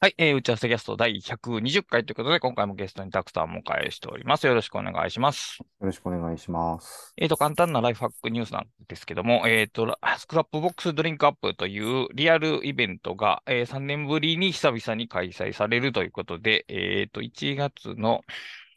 [0.00, 4.46] はい、えー、打ち合わせキャスト第120回ということで、今回もゲストに Tak.さんお迎えしております。
[4.46, 5.58] よろしくお願いします。
[5.58, 7.12] よろしくお願いします。
[7.16, 18.20] えーと、簡単なライフハックニュースなんですけども、えーと、ラ Scrapbox Drinkup というリアルイベントが、えー3年ぶりに久々に開催されるということで、えーと、1月の、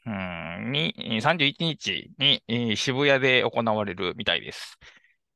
[0.07, 4.79] うーんに、えー31日に、えー渋谷で行われるみたいです。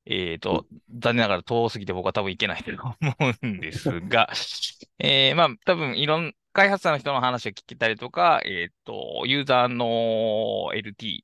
[0.05, 0.65] えーと、
[0.99, 4.29] 残念ながら遠すぎて僕は多分行けないと思うんですが、
[4.99, 11.21] えーまあ、多分いろん、開発者の人の話を聞けたりとか、えっと、ユーザーの LT、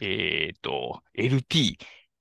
[0.00, 1.76] えっと、LT、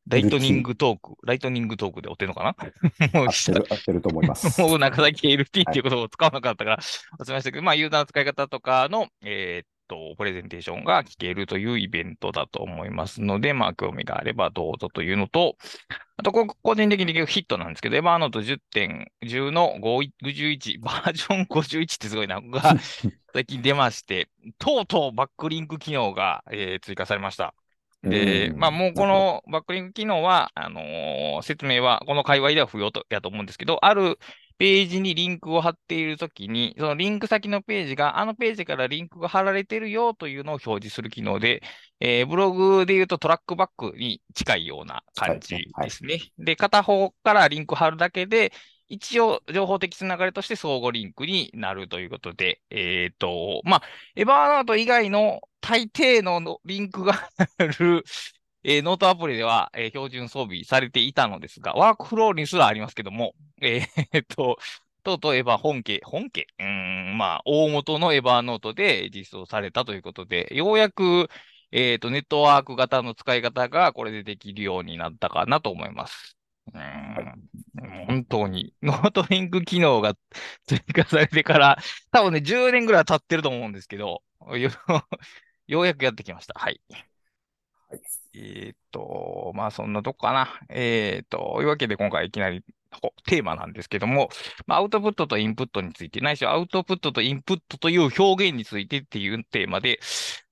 [0.07, 3.09] ライトニングトーク、ライトニングトークで追ってるのかな？
[3.13, 4.61] もう合ってる、合ってると思います。
[4.61, 15.57] もうなんか最近 LT っていう言葉を使わなかったから忘れましたけど、まあユーザーの使い方とかの、えーっと、プレゼンテーションが聞けるというイベントだと思いますので、まあ興味があればどうぞというのと、
[16.17, 22.75] あと、個人的にヒットなんですけど、エヴァーノート10.10の51、バージョン51ってすごいな、 が
[23.33, 27.53] 最近出まして、とうとうバックリンク機能が、えー追加されました。
[28.03, 34.17] で、うんまあもうこのバックリンク機能は、あのー説明はこの界隈では不要とやと思うんですけど、ある
[34.59, 41.63] ページにリンクを貼っているときに、そのリンク先のページが、あのページからリンクが貼られてるよというのを表示する機能で、
[42.01, 46.19] えーブログで言うとトラックバックに近いような感じですね。
[46.37, 48.51] で、片方からリンク貼るだけで、
[48.89, 53.83] 一応情報的つながりとして相互リンクになるということで、えっ、と、まあ、
[54.15, 58.03] エヴァーノート以外の大抵ののリンクがある、
[58.63, 64.57] えーノートアプリでは、えー標準装備されていたのですが、ワークフローにすらありますけども、えーっと、
[65.03, 71.29] とうとうエヴァ本家、本家、うん、まあ、大元のエヴァノートで実装されたということで、ようやく、
[71.71, 76.37] えーっと、ネットワーク型の使い方がこれでできるようになったかなと思います。
[76.73, 80.15] うん、本当に、ノートリンク機能が
[80.67, 81.77] 追加されてから、
[82.11, 84.23] 多分ね、10年ぐらい経ってると思うんですけど、
[84.57, 84.71] よ
[85.81, 86.53] うやくやってきました。
[86.59, 86.81] はい
[87.89, 88.18] はい。
[88.33, 90.59] えーっと、まあそんなとこかな。
[90.69, 92.63] えーと、いうわけで今回いきなり
[93.25, 94.29] テーマなんですけども、
[94.67, 99.99] まあ、アウトプットとインプットについて、ないしはアウトプットとインプットという表現についてっていうテーマで、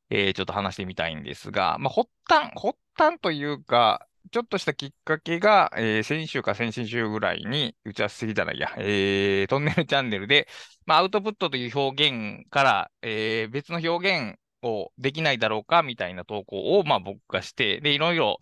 [0.09, 10.47] えーちょっと話してみたいんですが、まあ発端、発端というか、ちょっとしたきっかけが、えー先週か先々週ぐらいに、打ち合わせすぎたらいいや、えートンネルチャンネルで、
[10.85, 18.37] まあ、アウトプットという表現から、えー別の表現をできないだろうかみたいな投稿を、まあ、僕がして、で、いろいろ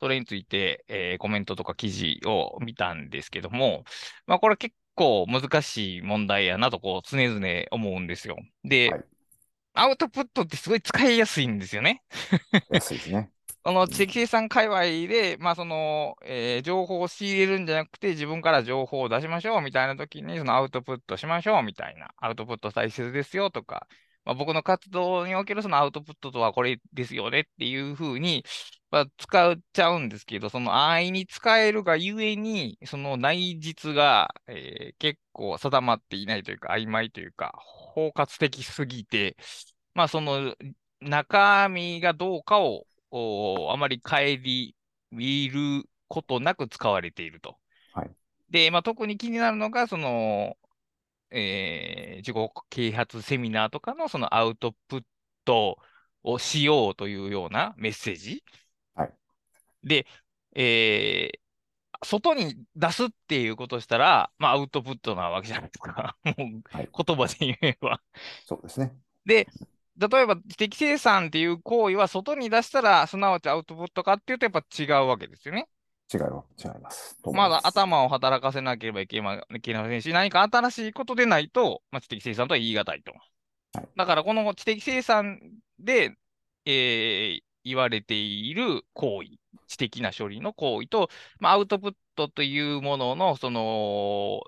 [0.00, 3.84] それについて、えーコメントとか記事を見たんですけども、
[4.26, 8.36] まあ、これ結構難しい問題やなと、こう、常々思うんですよ。
[8.64, 9.04] で、はい
[9.72, 12.02] アウトプットってすごい使いやすいんですよね。
[12.70, 13.30] 安いですね。
[13.62, 23.86] この知的生産界隈で、まあその、えー情報を仕入れるんじゃなくて、自分から情報を出しましょうみたいな時に、そのアウトプットしましょうみたいな、アウトプット大切ですよとか、
[24.24, 28.44] まあ、僕の活動におけるそのアウトプットとはこれですよねっていうふうに、
[28.90, 37.52] まあ、使っちゃうんですけど、その安易に使えるがゆえに、その内実が、えー結構定まっていないというか、曖昧というか、
[37.94, 39.36] 包括的すぎて、
[39.94, 40.54] まあその
[41.00, 44.16] 中身がどうかをおあまり顧
[45.10, 47.56] みることなく使われていると。
[47.92, 48.10] はい
[48.50, 50.56] で、まあ、特に気になるのが、その、
[51.30, 52.36] えー自己
[52.70, 55.04] 啓発セミナーとかのそのアウトプッ
[55.44, 55.78] ト
[56.22, 58.44] をしようというようなメッセージ。
[58.94, 59.12] はい
[59.82, 60.06] で、
[60.54, 61.40] えー
[62.02, 66.16] 外に出すっていうことをしたら、まあ、アウトプットなわけじゃないですか。
[66.24, 68.02] もうはい言葉で言えば。
[68.46, 68.96] そうですね。
[69.26, 69.48] で、
[69.98, 75.68] 例えば適正産っていう行為は外に出したら、すなわちアウトプットかっていうと、やっぱ違うわけですよね。
[76.12, 77.18] 違いは違います。
[77.32, 83.12] まだ頭を働かせなければいけまいけませんし、何か新しいことでないと、まあ、知的生産とは言い難いと。
[83.12, 83.18] は
[83.82, 85.38] いだから、この知的生産
[85.78, 86.16] で、
[86.64, 94.40] えー言われている行為、知的な処理の行為と、まあ、アウトプットというものの、その、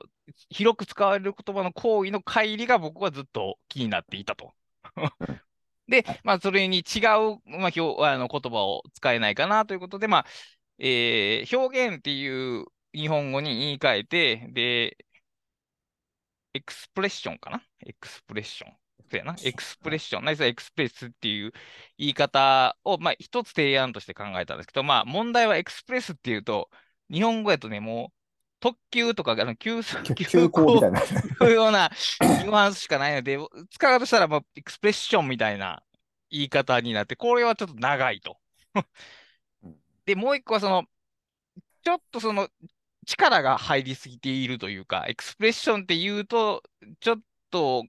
[0.50, 4.52] 広く使われる言葉の行為の乖離が僕はずっと気になっていたと。
[5.88, 7.02] で、まあ、それに違う、
[7.44, 10.26] まあ、表あの言葉を使えないかなということで、まあ、
[10.84, 14.96] えー表現っていう日本語に言い換えて、で、
[16.54, 17.62] expression かな？
[17.86, 18.72] expression。
[19.10, 19.36] そうやな？
[19.42, 20.24] expression。
[20.24, 21.52] ないし express っていう
[21.96, 26.68] 言い方を、まあ、一つ提案として考えたんですけど、まあ、問題は express っていうと、
[27.10, 28.16] 日本語やとね、もう、
[28.60, 31.00] 特急とか、あの、急速、き休校みたいな。
[31.38, 31.90] というような
[32.20, 33.38] ニュアンスしかないので、
[33.70, 35.82] 使うとしたら、まあ、エクスプレッションみたいな
[36.30, 38.36] 言い方になって、これはちょっと長いと
[38.74, 38.84] うん。
[40.06, 40.84] で、もう一個はその、
[41.84, 42.48] ちょっとその、
[43.06, 46.62] 力が入りすぎているというか、エクスプレッションって言うと、
[47.00, 47.20] ちょっ
[47.50, 47.84] と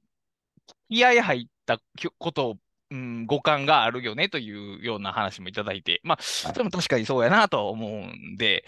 [0.90, 1.80] 気合入った
[2.18, 2.56] ことを、
[2.92, 8.66] うん、五感があるよねというような話もいただいて、まあ、それも確かにそうやなと思うんで、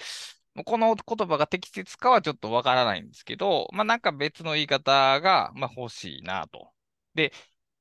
[0.65, 6.71] この言葉が適切かはちょっとわからないんですけど、まあなんか別の言い方が、まあ、欲しいなと。
[7.13, 7.33] で、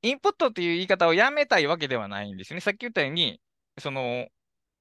[0.02, 2.60] インプットっていう言い方をやめたいわけではないんですよね。
[2.60, 3.40] さっき言ったように、
[3.78, 4.26] その、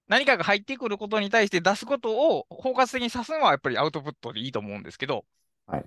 [0.08, 5.26] 何かが入ってくることに対して出すことを包括的に指すのはやっぱりアウトプットでいいと思うんですけど、
[5.66, 5.86] はい。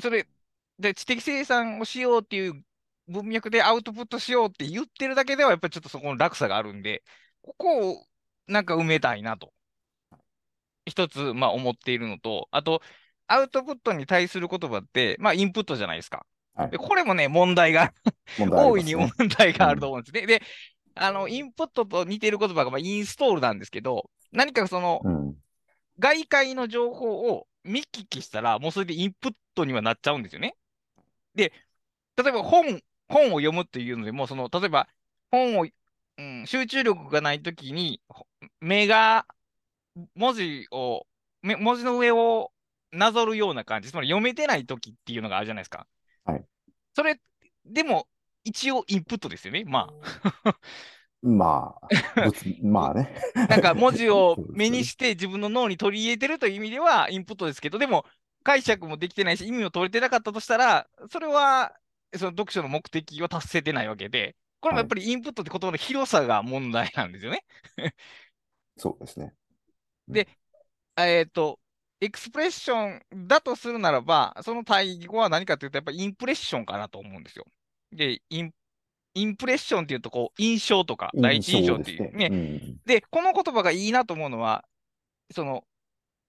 [0.00, 0.26] それ、
[0.78, 2.64] で、知的生産をしようっていう
[3.08, 7.02] 文脈でアウトプットしようって言ってるだけではやっぱりちょっとそこの落差があるんで、
[7.42, 8.06] ここを
[8.46, 9.52] なんか埋めたいなと。
[10.86, 12.82] 一つ、まあ思っているのと、あと、
[13.26, 16.26] アウトプットに対する言葉って、まあインプットじゃないですか。
[16.54, 17.92] はい、でこれもね、問題が
[18.38, 20.20] ね、大いに問題があると思うんですね。
[20.20, 20.42] うん、で、
[20.94, 25.36] あの、インプットと似てる言葉が、まあ、インストールなんですけど、何かその、うん、
[25.98, 30.56] 外界の情報を見聞きしたら、もうそれでインプットにはなっちゃうんですよね。
[31.34, 31.52] で、
[32.16, 34.88] 例えば本、本を読むっていうのでも、その、例えば
[35.30, 35.66] 本を、
[36.18, 38.00] うん、集中力がないときに、
[38.60, 39.26] 目が
[40.14, 41.06] 文字を、
[41.42, 42.52] 文字の上を
[42.92, 45.86] なぞるような感じ、つまり読めてないときっていうのがあるじゃないですか。
[46.24, 46.44] はい。
[46.94, 47.20] それ、
[47.64, 48.06] でも、
[48.44, 49.90] 一応インプットですよね、ま
[50.44, 50.54] あ。
[51.22, 51.88] まあ、
[52.62, 53.14] まあね。
[53.34, 58.06] なんか文字を目にして自分の脳に取り入れてるという意味ではインプットですけど、でも
[58.42, 61.76] 解釈もできてないし、意味を取れてなかったとしたら、それは
[62.16, 67.44] その読書の目的を達成てないわけで、これもやっぱりインプットって言葉の広さが問題なんですよね。
[68.76, 69.34] そうですね。
[70.08, 70.26] で、
[70.96, 71.60] えっ、ー、と、
[72.00, 77.46] エクスプレッションだとするならば、その対義語は何かというと、やっぱりインプレッションかなと思うんですよ。
[77.92, 78.52] で、イン
[79.14, 82.28] インプレッションっていうと、こう、印象とか、第一印象っていうね。
[82.30, 82.34] う
[82.94, 84.64] ん、この言葉がいいなと思うのは、
[85.34, 85.64] その、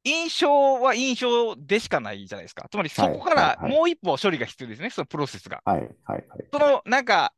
[0.04, 2.68] 印象は印象でしかないじゃないですか。
[2.72, 5.62] つまりそこからもう一歩処理が必要ですね、そのプロセスが。
[5.64, 6.28] はい、はい、はい。
[6.52, 7.34] その、なんか、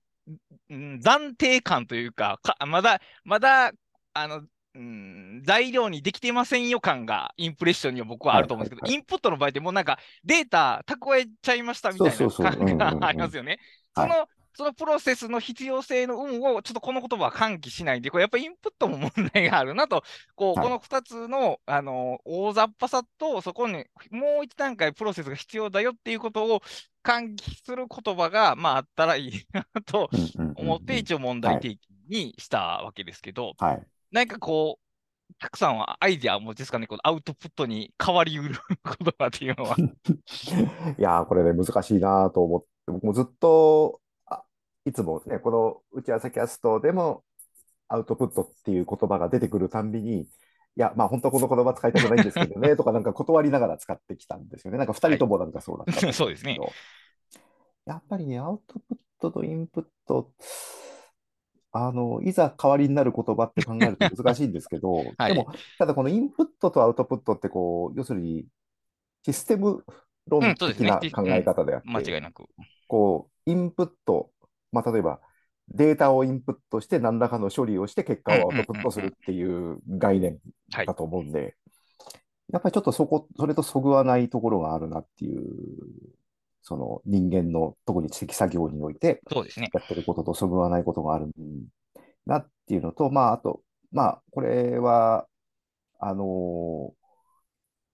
[0.70, 3.74] 暫定感というか、かまだ、まだ、
[4.14, 4.44] あの、
[4.76, 13.60] うん、材料にできてませんよ感がインプレッションには僕はあると思うんですけど、インプットの場合ってもうなんかデータ蓄えちゃいましたみたいな感じがありますよね。
[13.60, 20.04] その、そのプロセスの必要性の有無をちょっとこの言葉は喚起しないで、これやっぱりインプットも問題があるなと、
[20.36, 26.62] こう、はい、この2つの、あの、大雑把さと、そこにもう一段階プロセスが必要だよっていうことを
[27.04, 30.10] 喚起する言葉が、まあ、あったらいいなと
[30.56, 34.84] 思って、一応問題提起にしたわけですけど、はい、なんかこう、
[35.40, 39.76] たくさんはアイデアもですかね、このアウトプットに変わりうる言葉っていうのは。
[40.98, 44.02] いやー、これね、難しいなと思って、僕もずっと
[44.86, 47.24] いつもね、この打ち合わせキャストでも
[47.88, 50.28] アウトプットっていう言葉が出てくるたんびに、い
[50.76, 54.78] や、まあ本当はこの言葉使いたくないんですけどね、とかなんか断りながら使ってきたんですよね。
[54.80, 56.58] なんか2人ともなんかそうだった、はい、 そうですね。
[57.86, 60.32] やっぱりね、アウトプットとインプット、
[61.72, 68.46] あの、いざ代わりになる言葉って考えると難しいんですけど、 はい、でも、ただこのインプットとアウトプットってこう、要するに
[69.24, 69.86] システム
[70.28, 72.44] 論的な考え方であって、うんねうん、間違いなく。
[72.88, 74.34] こう、インプット
[74.74, 75.22] まあ、例えば
[75.70, 80.40] データをインプットして何らかの処理をして結果をアウトプットするっていう概念
[80.86, 81.56] だと思うんで、
[82.52, 85.42] やっぱりちょっとそこ、それとそぐわないところがあるなっていう、
[86.62, 89.22] その人間の特に知的作業において
[89.74, 91.30] やってることとそぐわないことがある
[92.26, 93.62] なっていうのと、まあ、あと、
[93.92, 95.28] まあ、これは、
[96.00, 96.94] あのー、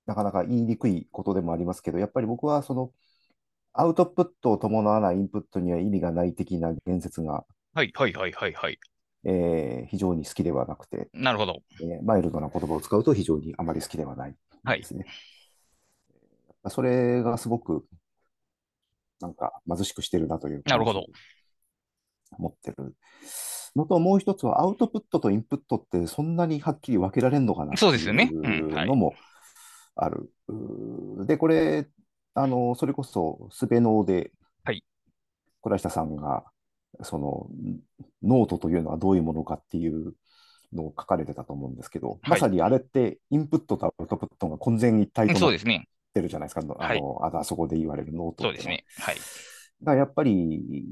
[0.07, 2.91] なかなか言いにくいことでもありますけど、やっぱり僕はその、
[3.73, 8.79] アウトプットを伴わないインプットには意味がない的な言説が、はいはいはいはいはい。
[9.25, 14.35] えー、非常に好きではなくて、なるほど、えー、マイルドな言葉を使うと非常にあまり好きではない
[14.77, 15.05] ですね。
[16.63, 17.85] はい、それがすごく
[19.19, 21.05] なんか貧しくしてるなというなるほど
[22.37, 22.95] 思ってる
[23.75, 28.31] のと、もう一つはアウトプットとインプットってそんなにはっきり分けられるのかなそうですよね。
[28.33, 29.13] のも
[29.95, 30.31] ある。
[31.25, 31.87] で、これ、
[32.41, 34.31] あの、それこそ、すべノーで、
[34.63, 34.83] はい。
[35.61, 36.45] 倉下さんが、
[37.01, 37.47] その、
[38.23, 40.13] ノートというのはどういうものかっていう
[40.71, 45.59] のを書かれてたと思うんですけど、はい、まさにあれって、インプットとアウトプットが混然一体となっ
[46.13, 48.85] てるじゃないですか、すね、あの、はい、あそこで言われるノートそうですね。
[48.97, 49.17] はい。
[49.83, 50.85] だやっぱり、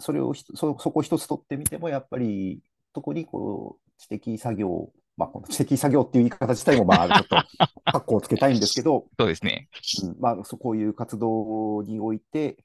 [0.00, 2.62] それをそ、そこ一つ取ってみても、やっぱり、
[2.94, 7.36] 特にこう、知的作業まあ、この知的作業っていう言い方自体も、まあ、ちょっと、
[7.92, 9.68] 格好をつけたいんですけど、そうですね。
[10.02, 12.64] うん、まあ、そこういう活動において、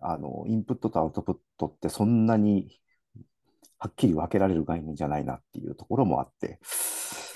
[0.00, 2.80] あの、インプットとアウトプットってそんなに
[3.78, 6.58] はっきり分けられる概念じゃないなっていうところもあって、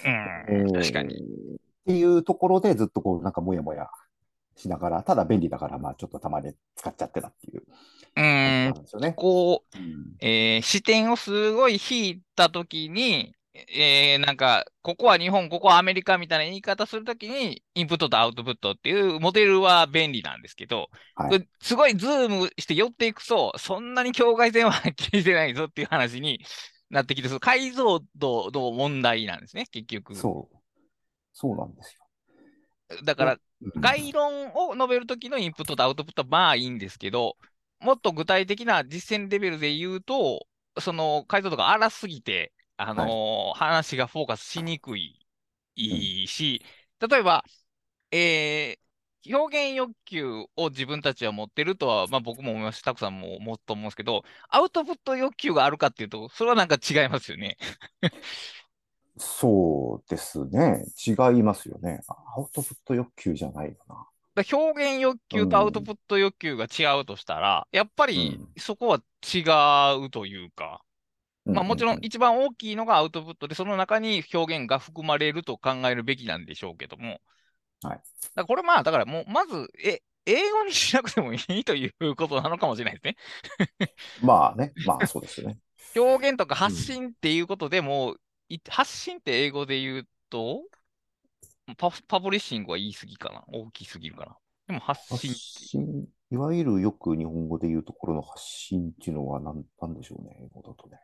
[0.04, 1.16] うん、えー、確かに。
[1.16, 1.20] っ
[1.86, 3.88] ていうところでずっとこう、なんかもやもや
[4.56, 7.62] しながら、ただ便利だから、まあちょっとたまに使っちゃってたっていう。
[8.16, 9.12] うんなんですよね。
[9.12, 26.44] こう、うんえー視点をすごい引いたときに、えーなんか、ここは日本、ここはアメリカみたいな言い方するときに、インプットとアウトプットっていうモデルは便利なんですけど、はいすごいズームして寄っていくと、そんなに境界線ははっきりしてないぞっていう話に
[26.90, 30.16] なってきて、その解像度の問題なんですね、結局。
[30.16, 30.56] そう。
[31.32, 31.96] そうなんです
[33.04, 33.38] だから、
[33.76, 37.36] 概論を述べるときのインプットとアウトプットはまあいいんですけど、
[37.80, 40.46] もっと具体的な実践レベルで言うと、
[40.80, 45.26] その解像度が荒すぎて、あのー話がフォーカスしにくい
[45.76, 46.64] いいし、
[47.08, 47.44] 例えば、
[48.10, 48.84] えー
[49.34, 57.56] 表現欲求を自分たちは持ってるとは、まあ、僕も思いますし、たくさんも思うと思うんですけど、アウトプット欲求があるかっていうと、それはなんか違いますよね。
[59.18, 60.84] そうですね。
[61.06, 62.00] 違いますよね。
[62.08, 64.08] アウトプット欲求じゃないよな。
[64.34, 68.98] だ表現欲求とアウトプット欲求が違うとしたら、やっぱりうんそこは
[69.32, 69.40] 違
[70.06, 70.82] うというか、
[71.52, 77.20] まあもちろんうう一番大きいのがアウトプットで、その中に表現が含まれると考えるべきなんでしょうけども。
[77.82, 78.00] はい
[78.34, 83.16] だこれまあ、だからもう、まず、え、英語にしなくてもいいということなのかもしれないですね。
[84.20, 84.72] まあね。
[84.86, 85.58] まあそうですよね。
[85.96, 88.16] 表現とか発信っていうことでも、
[88.48, 90.62] い発信って英語で言うと、
[91.78, 94.36] パパブリッシングは言い過ぎかな大きすぎるかな
[94.66, 95.34] でも発発信。
[95.34, 100.36] 信、いわゆるよく日本語で言うところの発信っていうのは何なんでしょうね。
[100.42, 100.98] 英語だとね。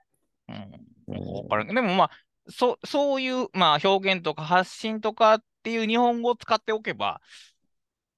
[1.50, 2.11] からんでもまあ、
[2.49, 7.21] そそういう、まあ、表現とか発信とかっていう日本語を使っておけば、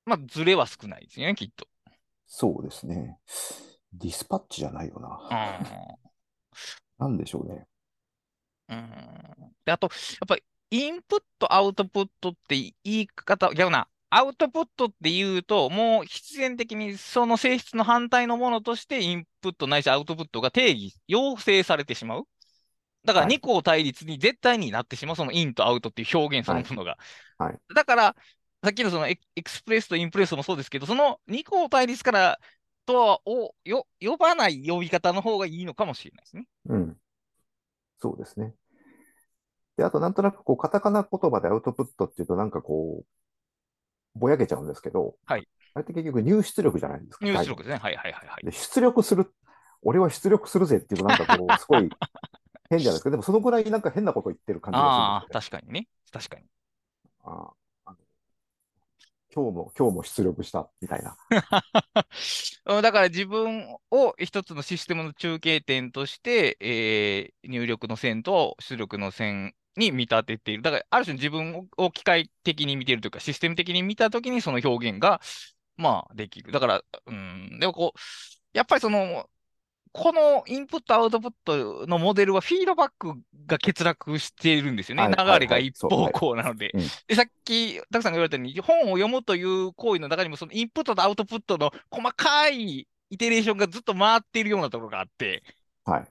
[0.04, 1.66] まあ、ズレは少ないですよね、きっと。
[2.26, 3.18] そうですね。
[3.92, 5.68] ディスパッチじゃないよな。
[6.98, 7.66] なんでしょうね。
[8.68, 8.76] うん。
[8.76, 9.52] うん。
[9.64, 22.28] で、あと、やっぱり、インプット、アウトプットって言い方、逆な、アウトプットって言うと、もう必然的にその性質の反対のものとして、インプットないしアウトプットが定義、要請されてしまう。
[23.04, 26.96] だからはい二項対立に絶対になってしまう、そのインとアウトっていう表現そのものが。
[27.38, 28.16] はいはいだから、
[28.62, 32.38] さっきのそのエエクスプレスとインプレスもそうですけど、その二項対立から
[32.86, 36.46] とはをよ呼ばない呼び方の方がいいのかもしれないですね。
[36.66, 36.96] うん。
[38.00, 38.54] そうですね。
[39.76, 43.02] で、あとなんとなくこう、カタカナ言葉でアウトプットっていうとなんかこ
[44.14, 47.24] う、ぼやけちゃうんですけど、はいあれって結局入出力じゃないですか。
[47.24, 47.78] 入出力ですね。
[47.78, 48.44] はいはいはいはい。
[48.44, 49.32] で出力する、
[49.82, 51.88] 俺は出力するぜっていうとなんかこう、すごい
[52.70, 53.10] 変じゃないですか。
[53.10, 55.32] でもそのぐらいなんか変なこと言ってる感じがああ、するんですよね。
[55.32, 55.88] 確かにね。
[56.10, 56.46] 確かに。
[57.24, 57.52] あ
[57.84, 57.96] あの
[59.34, 61.16] 今日も、今日も出力したみたいな。
[62.66, 70.62] うんだから自分を一つのシステムの中継点として、えー入力の線と出力の線に見立てている。
[70.62, 75.20] だから、ある種自分を機械的に見ているというか、システム的に見たときにその表現が、
[75.76, 76.52] まあ、できる。
[76.52, 77.98] だから、うん、でもこう、
[78.52, 79.28] やっぱりその、
[79.92, 83.08] このインプット、アウトプットのモデルはフィードバック
[83.46, 85.02] が欠落しているんですよね。
[85.02, 86.70] はい流れが一方はいはい向なので。
[86.72, 95.42] うんで、さっき、たくさんが言われたように、本を読むという行為の中にも、そのインプットとアウトプットの細かいイテレーションがずっと回っているようなところがあって、
[95.84, 96.04] はい。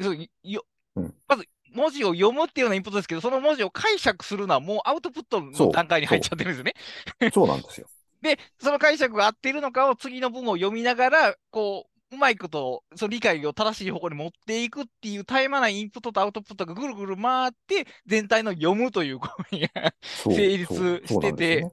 [0.00, 0.64] そうよ
[0.96, 7.30] うんまず文字を読むっていうようなインプットですけど、その文字を解釈するのはもうアウトプットの段階に入っちゃってるんですよね。
[7.32, 7.86] そうなんですよ。
[8.22, 19.94] で、その解釈が合っているのかを次の文を読みながら、こう、うまいこと、その理解を正しい方向に持っていくっていう絶え間ないインプットとアウトプットがぐるぐる回って、全体の読むという行為が
[20.28, 21.72] 成立そうそうなんですよね。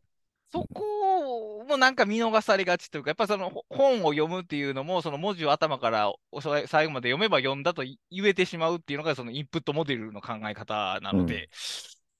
[0.49, 6.13] そこもなんか見逃されがちというか、やっぱりそのほ本を読むっていうのも、その文字を頭から
[6.67, 11.49] 最後まで読めば読んだとい言えてしまうっていうのが、そのインプットモデルの考え方なので、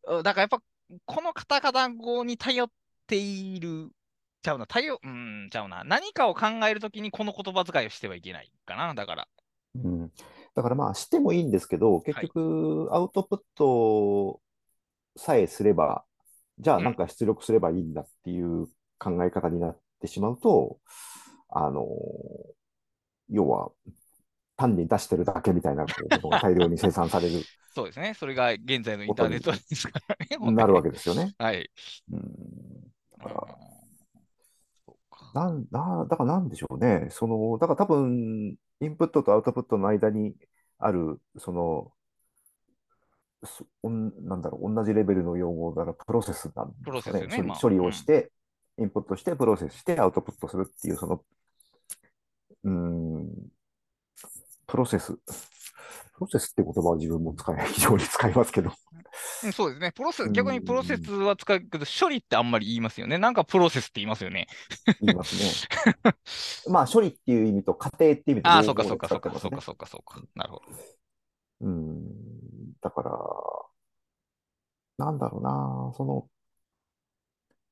[0.08, 0.24] うん。
[0.24, 0.60] だからやっぱ、
[1.06, 2.72] このカタカナ語に頼っ
[3.08, 3.90] ている、
[4.42, 9.28] ちゃうな、頼、うん、ちゃうな、何かを考えるときにこの言葉遣いをしてはいけないかな、だから。
[9.76, 10.12] うん、
[10.56, 14.42] だからまあしてもいいんですけど、結局アウトプット
[15.16, 16.04] さえすれば、
[16.60, 18.68] じゃあなんか出力すればいいんだっていう
[18.98, 20.80] 考え方になってしまうと、
[21.50, 21.86] あの、
[23.30, 23.72] 要は
[24.56, 27.42] 単に出してるだけみたいなこうものが大量に生産される、
[27.74, 28.16] そうですね。
[28.16, 30.38] それが現在のインターネットですからね。
[30.52, 30.90] なるわけ。
[30.90, 31.36] けですよね。
[31.38, 31.70] はい。
[32.12, 33.58] うん、だから
[35.38, 37.10] なん、な、だからなんでしょうね。
[37.12, 40.36] その、だから多分、インプットとアウトプットの間に
[40.80, 41.94] ある、その、
[43.44, 47.28] そおんなんだろう、同じレベルの用語だからプロセスなんプロですかね。
[47.36, 48.32] 処理、まあ処理をして、
[48.80, 51.24] インプットして、プロセスして、アウトプットするっていう、その、
[52.64, 53.28] うーん、
[54.66, 55.18] プロセス。
[56.18, 58.72] プロセスって言葉は自分も使い、 非常に使いますけど。
[59.44, 59.92] うんそうですね。
[59.92, 63.18] プロセス、逆にプロセスは使うけど、処理ってあんまり言いますよね。
[63.18, 64.48] なんかプロセスって言いますよね。
[65.00, 66.14] 言いますね。
[66.70, 70.22] まあ、処理っていう意味と過程っていう意味とああ、両方そうかそうかそうかそうかそうかそうか。
[70.36, 70.64] なるほど。
[71.62, 72.74] うん。
[72.82, 73.04] だか
[74.98, 76.28] ら、なんだろうな、その、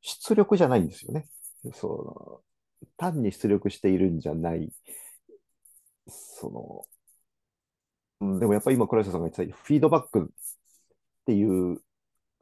[0.02, 1.28] 出力じゃないんですよね。
[1.74, 2.42] そ
[2.82, 4.72] の、単に出力しているんじゃない、
[6.08, 6.86] その、
[8.22, 10.26] うんでもやっぱり今、倉石さんが言ってたフィードバックっ
[11.26, 11.82] ていう、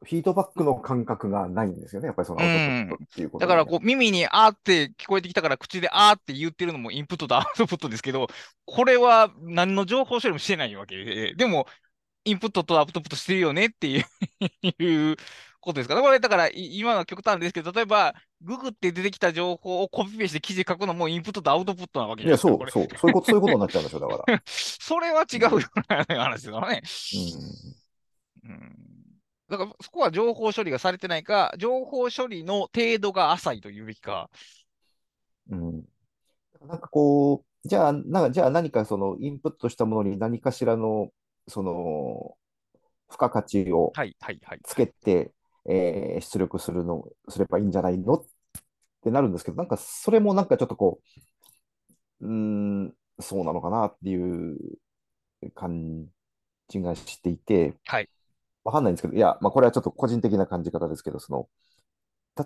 [0.02, 2.06] フィードバックの感覚がないんですよね。
[2.06, 8.28] やっぱりそのアウトプットっていうことだからにこう耳にあーって聞こえてきたから口であーって言ってるのもインプットとアウトプットですけど、
[8.66, 11.66] これは何の情報処理もしてないわけで、でも
[12.26, 15.16] インプットとアウトプットしてるよねっていう
[15.64, 15.94] ことですか？
[15.94, 22.72] ら、これだからい今の極端ですけど、例えばググって出てきた情報をコピペして記事書くのもインプットとアウトプットなわけいや、じゃないですか。
[22.72, 24.00] そう、これそう、そういうこと、そういうことになっちゃうんですよ。
[24.00, 24.42] だから。
[24.46, 26.82] それは違うような話ですからね。
[28.44, 28.74] うんうん
[29.46, 34.30] だからそこは情報処理がされてないか、情報処理の程度が浅いというべきか。
[35.50, 35.84] うん
[36.66, 41.10] なんかこう、じゃあ、なんかじゃあ何かそのインプットしたものに何かしらの、
[41.46, 42.36] その、
[43.10, 44.60] 付加価値をはいはいはい。
[45.68, 48.14] えー出力するの、すればいいんじゃないの？
[48.14, 48.24] っ
[49.02, 51.00] てなるんですけど、なんかそれもなんかちょっとこ
[52.20, 54.58] う、うーん、そうなのかなっていう
[55.54, 56.06] 感
[56.68, 58.08] じがしていて、はい。
[58.64, 61.48] わかんないんですけど、いや、まあこれはちょっと個人的な感じ方ですけど、その、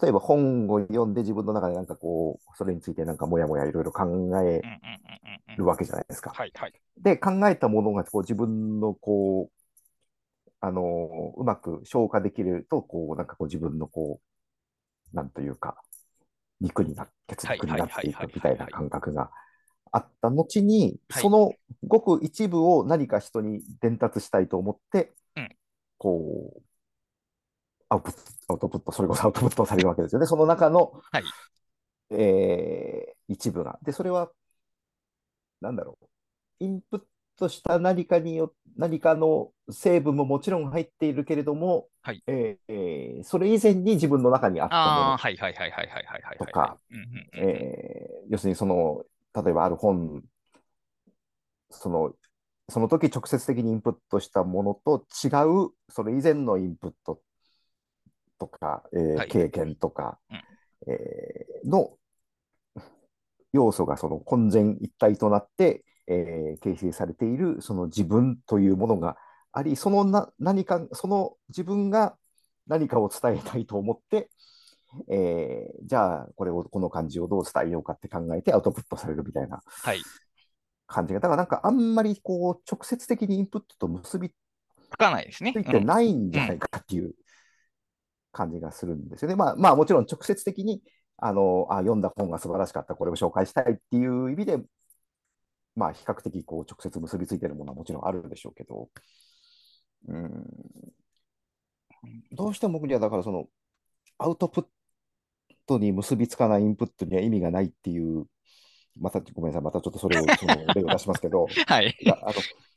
[0.00, 4.04] 例えば本を読んで自分の中でなんかこう、それについてなんかもやもやいろいろ考
[4.42, 4.62] え
[5.56, 6.32] るわけじゃないですか。
[6.34, 6.72] はいはい。
[7.00, 9.57] で、考えたものがこう自分のこう、
[10.60, 14.20] あのうまく消化できると、こう、なんかこう自分のこ
[15.12, 15.76] う、なんというか、
[16.60, 19.30] 肉になっ、血肉になっていくみたいな感覚が
[19.92, 21.52] あった後に、はいその
[21.86, 25.56] ごく一部を何か人に伝達したいと思ってうん、
[25.96, 26.62] こう、
[27.88, 28.10] アウト
[28.48, 30.26] アウトプット、それこそアウトプットされるわけですよね。
[30.26, 31.24] その中の、はい
[32.10, 33.78] えー一部が。
[33.82, 34.30] で、それは、
[35.60, 36.64] なんだろう。
[36.64, 37.00] インプッ
[37.38, 42.22] トした何かによ、何かの成分ももちろん入っているけれども、はい。
[42.26, 46.38] えーえーそれ以前に自分の中にあったものはいはいはいはいはいはいはい。
[46.38, 46.78] とか、
[48.28, 50.22] 要するにその、例えばある本、
[51.70, 52.14] その、
[52.68, 55.28] その時直接的にインプットしたものと違
[55.66, 57.20] う、それ以前のインプット
[58.38, 59.28] とか、えーはい。
[59.28, 60.92] 経験とか、うん。
[60.92, 61.98] えーの
[63.52, 69.16] 要素がその混然一体となって、えー形成されているその自分というものが
[69.52, 72.16] あり、そのな何か、その自分が
[72.66, 74.30] 何かを伝えたいと思って、
[75.10, 80.00] えーじゃあこれを、この漢字をどう伝えようかって考えてアウトプットされるみたいなはい。
[80.86, 84.30] 感じが、だからなんかあんまりこう直接的にインプットと結び
[84.90, 85.52] つかないですね。
[85.52, 87.12] ついてないんじゃないかっていう
[88.32, 89.36] 感じがするんですよね。
[89.36, 90.82] まあ、まあもちろん直接的に
[91.18, 94.58] あのあ読んだ本が素晴らしかった、これを紹介したいっていう意味で、
[95.78, 98.88] まあ比較的こう直接結びついてるものはもちろんあるでしょうけど、
[100.08, 100.44] うん、
[102.32, 103.46] どうしても僕にはだからその
[104.18, 104.66] アウトプッ
[105.66, 108.24] トに結びつかないインプットには意味がないっていう、
[108.98, 111.96] またごめんなさい、またちょっとそれを その例を出しますけど、はい。
[112.00, 112.32] いやあの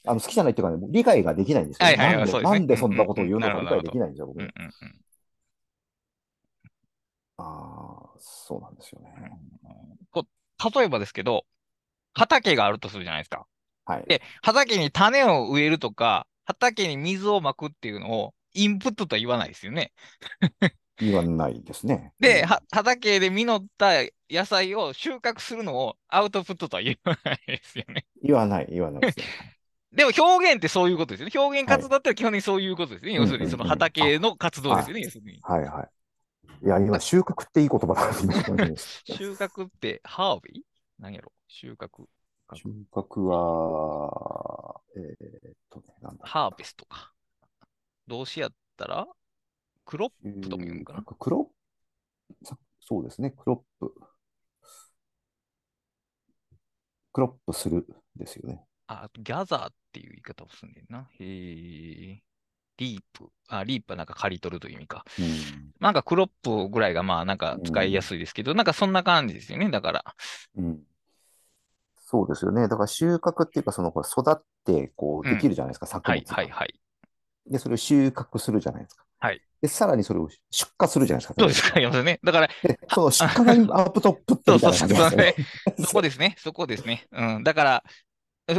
[0.06, 4.54] あの好きじゃないっていうかね、理解ができないんですよ、はいはいはいなんでそんでそんなことを言うのか理解できないんですよ、僕うんうね。
[4.58, 4.72] んうん
[7.38, 9.12] ああ、そうなんですよね。
[10.12, 11.46] こう例えばですけど、
[12.14, 13.46] 畑があるとするじゃないですか。
[13.86, 14.06] はい。
[14.08, 19.92] で、畑に種を植えるとか、畑に水をまくっていうのをインプットとは言わないですよね。
[21.00, 22.14] 言わないですね。
[22.20, 28.06] で、うんは畑で実った野菜を収穫するのをアウトプットとは言わないですよね。
[28.24, 29.26] 言わない、言わないですね。
[29.92, 31.32] でも表現ってそういうことですよね。
[31.36, 33.14] 表現活動って基本的にそういうことですね。
[33.14, 35.02] 要するにそのうんうんうん畑の活動ですよね。
[35.02, 35.40] 要するに。
[35.42, 35.90] はいはい。
[36.64, 38.14] いや、今、収穫っていい言葉だな
[38.78, 40.71] 収穫ってハービー？
[41.02, 42.06] 何やろ収穫。
[42.54, 45.04] 収穫は、えー
[45.52, 47.12] っとね、なんだハーベストか。
[48.08, 49.08] 動詞やったら
[49.86, 51.02] クロップとも言うんかな？
[51.02, 51.50] クロ
[52.32, 53.94] ップ、さそうですね、クロップ。
[57.14, 58.66] クロップするですよね。
[58.88, 61.08] あ、ギャザーっていう言い方をすんねんな。
[61.20, 62.22] へえ。
[62.78, 63.30] リープ。
[63.48, 65.06] あ、リープはなんか刈り取るという意味か。
[65.20, 69.70] うんなんかクロップぐらいがまあなんか使いやすいですけど、なんかそんな感じですよね。
[69.72, 70.16] だから。
[70.58, 70.84] うん
[72.12, 72.64] そうですよね。
[72.64, 76.80] だから収穫っていうか、その育ってこううんできるじゃないですか、作はい物がはいはい。
[77.50, 79.06] で、それを収穫するじゃないですか。
[79.20, 79.42] はい。
[79.62, 81.36] で、さらにそれを出荷するじゃないですか。
[81.40, 82.20] そうですか、いますね。
[82.22, 85.36] だから、で、その出荷がアウトプットみたいな感じですよね。
[85.86, 86.36] そこですね。
[86.38, 87.08] そこですね。
[87.12, 87.44] うん。
[87.44, 87.84] だから、
[88.48, 88.52] ふ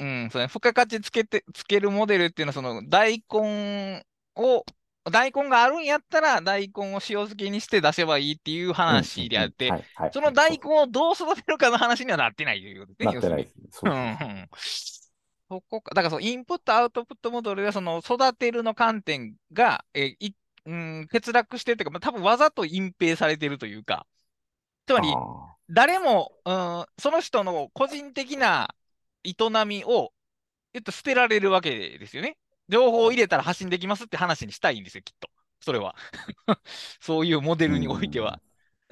[0.00, 4.04] うん、そうね、付加価値つけて、つけるモデルっていうのは、その大根
[4.36, 4.64] を、
[5.10, 9.70] 大根があるんやったら、大根を塩漬けにして出せばいいっていう話であって、
[10.12, 13.12] その大根をどう育てるかの話にはなってないということね。
[13.12, 14.48] なってない。
[15.48, 20.30] そこか、だからそのインプット、アウトプットモデルで、その育てるの観点が、えい
[20.66, 24.06] うん、欠落してるというか、まあ、多分わざと隠蔽されてるというか、
[24.86, 25.08] つまり、
[25.68, 28.74] 誰も、うん、その人の個人的な
[29.24, 29.34] 営
[29.66, 30.12] みを、
[30.72, 32.36] えっと、捨てられるわけですよね。
[32.70, 35.28] 情報を入れたら発信できますって話にしたいんですよ、きっと。
[35.60, 35.94] それは。
[37.00, 38.40] そういうモデルにおいては。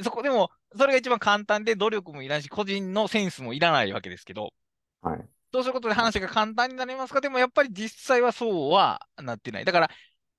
[0.02, 4.52] そこでも、それが一番簡単で、努力もいらないし、個人のセンスもいらないわけですけど、
[5.00, 7.20] はい、そうすることで話が簡単になりますか？
[7.20, 9.64] でもやっぱり実際はそうはなってない。
[9.64, 9.90] だから、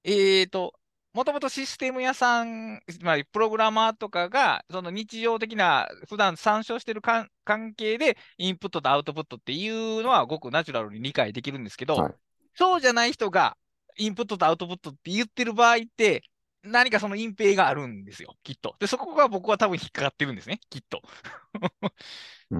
[0.03, 0.73] えっ、ー、と、
[1.13, 7.29] もともとシステム屋さん、つまりプログラマーとかが、その日常的な、普段参照している関
[7.75, 12.15] 係で、インプットとアウトプットっていうのは、ごくナチュラルに理解できるんですけど、はい、
[12.59, 13.57] そうじゃない人が、
[13.97, 16.23] インプットとアウトプットって言ってる場合って、
[16.63, 18.75] 何かその隠蔽があるんですよ、きっと。
[18.79, 21.01] で、そこが僕は多分引っかかってるんですね、きっと。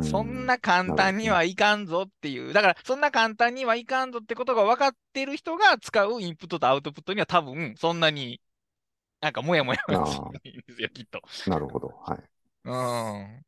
[0.01, 8.41] そんな簡単にはいかんぞっていう、だからそんな簡単にはいかんぞってことが分かってる人が使うインプットとアウトプットには多分そんなに
[9.21, 11.21] なんかもやもやはしないんですよ、きっと。
[11.45, 11.89] なるほど。
[11.89, 12.23] はい。
[12.63, 13.45] うん。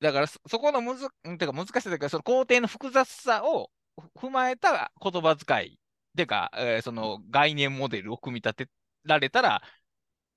[0.00, 3.70] だからそ、そこのむず、てか難しさというか、その工程の複雑さを
[4.16, 5.78] 踏まえた言葉遣い、
[6.16, 8.70] てか、えー、その概念モデルを組み立て
[9.04, 9.62] られたら、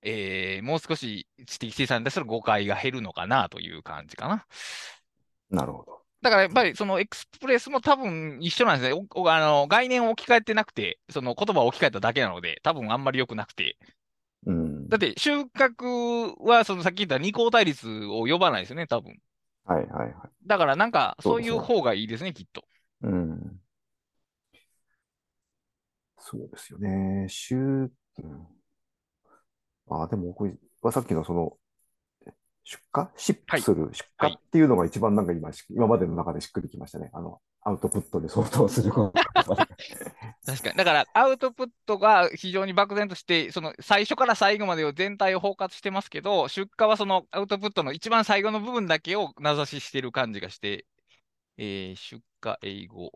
[0.02, 4.46] えー、もう少し知的生産に対する誤解が減るのかなという感じかな。
[5.50, 6.00] なるほど。
[6.22, 9.06] だからやっぱりそのエクスプレスも多分一緒なんですね。
[9.26, 13.76] あの概念を置き換えてなくて、その言葉を置き換えただけなので、多分あんまり良くなくて。
[14.46, 19.18] うん、だって収穫はそのさっき言った二項対立を呼ばないですよね、多分。
[19.64, 20.14] はいはいはい。
[20.46, 22.64] だからなんかそういう方がいいですね、すねきっと。
[23.02, 23.60] うん。
[26.18, 27.26] そうですよね。
[27.28, 27.90] 収、うん、
[29.90, 31.56] あ、でもこれはさっきのその、
[32.64, 33.08] 出荷？
[33.16, 37.10] シップする、出荷っていうのが一番なんか今、今までの中でしっくりきましたね。
[37.12, 40.76] あの、アウトプットで相当する 確かに。
[40.76, 50.86] だから、アウトプットが非常に漠然として、その最初から最後までを全体を包括してますけど、出荷はそのアウトプットの一番最後の部分だけを名指ししてる感じがして、
[51.58, 53.12] えー、出荷、英語、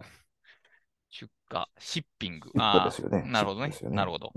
[1.11, 2.51] 出荷、シッピング。
[2.59, 3.69] ああ、ね、なるほどね。
[3.69, 4.33] ねなるほど。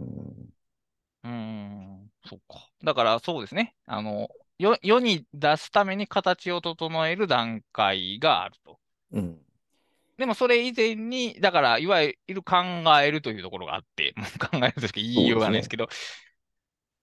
[1.23, 2.69] うん、そっか。
[2.83, 3.75] だからそうですね。
[3.85, 8.79] あの、世世に出すために形を整える段階があると。
[9.11, 9.39] うん。
[10.17, 12.55] でもそれ以前に、だから、いわゆる考
[13.01, 15.89] えるというところがあって、も う考えるとしか言いようがないですけど、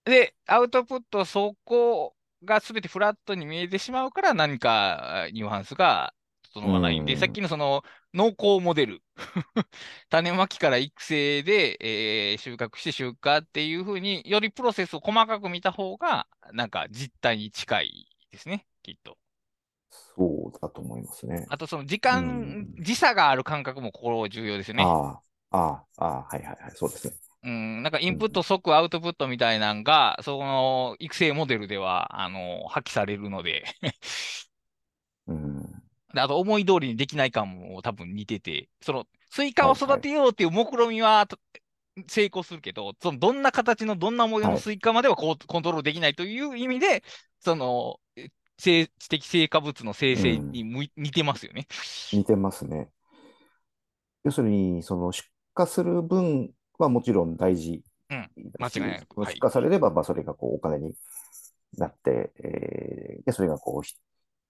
[0.03, 6.13] で、ね、アウトプット、そこが全てフラットに見えてしまうから、何かニュアンスが
[6.55, 9.01] 整わないんで、さっきのその濃厚モデル、
[10.09, 19.17] 種まきから育成で、えー、収穫して出荷っていうふうによりプロセスを細かく見た方が、なんか実態に近いですね、きっと。
[19.89, 21.45] そうだと思いますね。
[21.49, 22.27] あと、その時間、う
[22.79, 24.83] ん、時差がある感覚も重要ですよね。
[24.83, 25.19] あ
[25.51, 27.13] あ、ああ、はいはいはい、そうですね。
[27.43, 33.65] うん、なんかインプット即アウトプットみたいなんが、うん、その育成モデルでは、あの、発揮されるので
[35.27, 35.84] うん。
[36.21, 41.27] あと思い通りにできない感も多分似てて、そのスイカを育てようっていう目論みは
[42.07, 47.03] 成功するけど、そのどんな形のどんな模様のスイカまではこう、コントロールできないという意味で、
[47.39, 47.99] その
[48.57, 51.67] 知的成果物の生成にむ、うん、似てますよね。
[52.11, 52.89] 似てますね。
[54.23, 57.83] 要するに、その出荷する分はもちろん大事。
[58.09, 59.07] うん、間違いない。
[59.27, 60.93] 出荷されれば、まあ、それがこうお金に
[61.77, 63.83] なって、えー、で、それがこう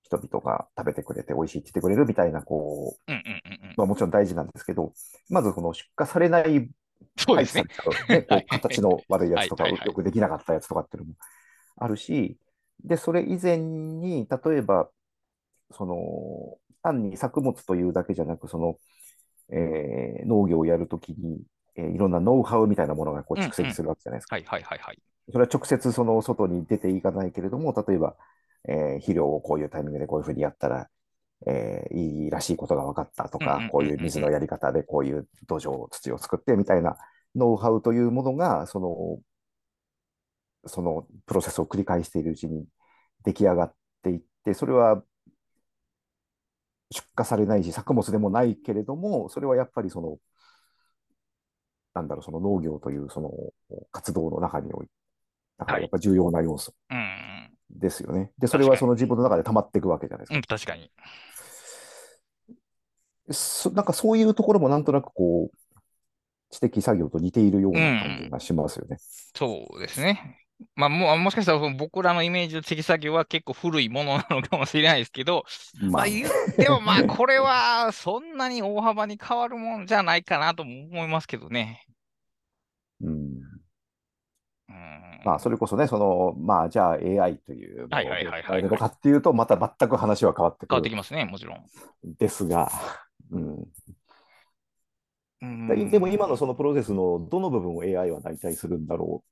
[0.06, 3.12] 人々が食べてくれて美味しいって言ってくれるみたいな、こう、
[3.76, 4.94] まあもちろん大事なんですけど、
[5.30, 6.70] まずこの出荷されない
[7.18, 7.64] そうですね。
[8.10, 11.16] ね こう形の悪いやつとか、よくできなかったやつとかっていうのも
[11.78, 12.38] あるし、
[12.84, 14.90] で、それ以前に、例えば、
[15.72, 18.78] その、単に作物というだけじゃなく、その、
[19.50, 21.42] えー、農業をやるときに、
[21.76, 24.36] えー、いろんなノウハウみたいなものがこう蓄積するわけじゃないですか。
[24.36, 25.00] はいはいはいはい。
[25.32, 28.16] それは直接その外に出ていかないけれども、例えば、
[28.68, 30.88] えー、肥料をこういうタイミングでこういうふうにやったら、
[31.48, 36.98] えー、いいらしいことが分かったとか、こういう水のやり方でこういう土壌、土を作ってみたいな
[37.36, 39.20] ノウハウというものが、その、
[40.68, 42.66] そのプロセスを繰り返しているうちに
[43.24, 45.04] 出来上がっていって、それは
[46.92, 50.18] 出荷されないし、作物でもないけれども、それはやっぱりその、
[51.94, 53.32] なんだろう、その農業というその
[53.92, 54.88] 活動の中におい
[55.64, 56.74] て、やっぱ重要な要素。
[56.90, 57.26] うん
[57.70, 58.32] ですよね。
[58.38, 60.36] で、それはその自分の中で溜まっていくわけじゃないですか。
[60.36, 60.92] うん、確かに。
[63.32, 65.58] そなんかそういうところもなんとなくこう、
[66.52, 68.98] 知的作業と似ているような感じがしますよね。
[69.36, 70.40] そうですね。
[70.76, 75.44] まあ、ももしかしたら僕らのイメージの知的作業は結構古いものなのかもしれないですけど、
[75.82, 81.86] まあ、言ってもまあこれはそんなに大幅に変わるもんじゃないかなとも思いますけどね。
[83.02, 83.55] うん。
[85.26, 87.98] まあ、それこそね、その、まあ、じゃあ AI というのが
[88.58, 90.76] るのかっていうと、また全く話は変わってくる。
[90.76, 91.66] 変わってきますね、もちろん。
[92.04, 92.72] ですが、
[93.32, 93.68] うん。
[95.90, 99.24] でも今のそのプロセスのどの部分を AI は代替するんだろ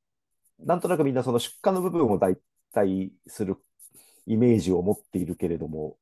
[0.59, 0.65] う。
[0.65, 2.37] なんとなくみんなその出荷の部分を代
[2.75, 3.57] 替する
[4.25, 5.97] イメージを持っているけれども、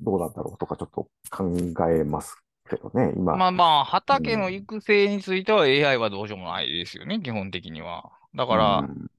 [0.00, 2.36] どうなんだろうとかちょっと考えます
[2.68, 3.36] けどね、今。
[3.36, 8.10] まあまあ、畑の育成については AI はどうしようもないですよね、基本的には。
[8.36, 9.10] だから、うん、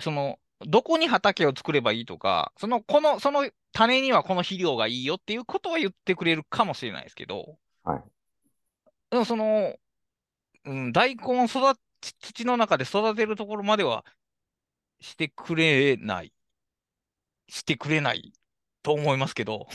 [0.00, 8.02] その、どこに畑を作ればいいとか、その、この、その種にはこの肥料がいいよっていうことは言ってくれるかもしれないですけど、はい。
[9.10, 9.74] でもその、
[10.64, 14.04] うん、大根を育ち、土の中で育てるところまでは
[15.00, 16.32] してくれない。
[17.48, 18.32] してくれない
[18.82, 19.68] と思いますけど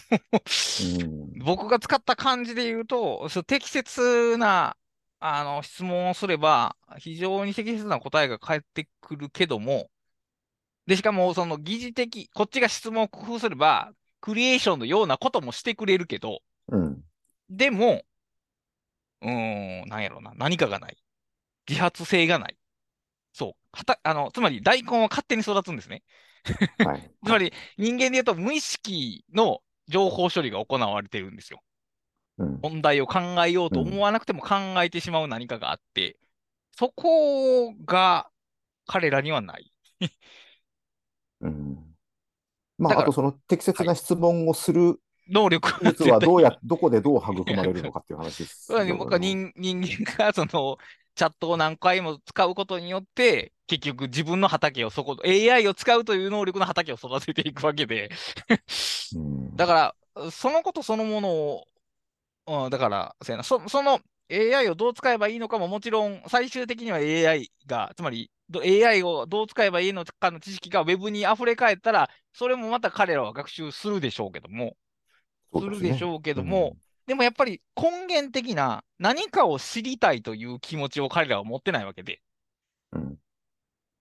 [1.43, 4.75] 僕が使った感じで言うと、適切な
[5.19, 9.89] あの質問をすれば、非常に適切な答えが返ってくるけども、
[10.87, 17.03] で、しかも、その疑似的、こっちが質問を工夫すれば、クリエーションのようなこともしてくれるけど、うん、
[17.49, 18.01] でも、
[19.21, 20.97] うーん、なんやろうな、何かがない。
[21.67, 22.57] 自発性がない。
[23.33, 23.53] そう。
[23.71, 26.03] はた、あの、つまり大根は勝手に育つんですね。
[26.83, 31.61] はい、 つまり人間で言うと無意識の情報処理が行われてるんですよ。
[32.39, 36.17] うん、問題を考えようと思わなくても考えてしまう何かがあって、
[36.77, 38.29] そこが
[38.87, 39.71] 彼らにはない。
[41.41, 41.77] うん、
[42.77, 44.99] まあ、あとその適切な質問をする
[45.29, 48.71] 能力実はどうや、どこでどう育まれるのかっていう話です。
[48.97, 50.77] 僕は人人間がその
[51.15, 58.09] チャットを何回も使うことによって、結局自分の畑をそこ、AI を使うという能力の畑を育てていくわけで。
[59.55, 61.67] だから、そのことそのものを、
[62.49, 68.31] うん、だから、そその AI をどう使えばいいのかももちろん、最終的には AI が、つまり
[68.63, 74.75] AI をどう使えばいいのかの知識が Web に溢れ返ったら、それもまた彼らは学習するでしょうけども、
[75.57, 82.21] するでしょうけども、でもやっぱり根源的な何かを知りたいという気持ちを彼らは持ってないわけで。
[82.93, 83.17] うん。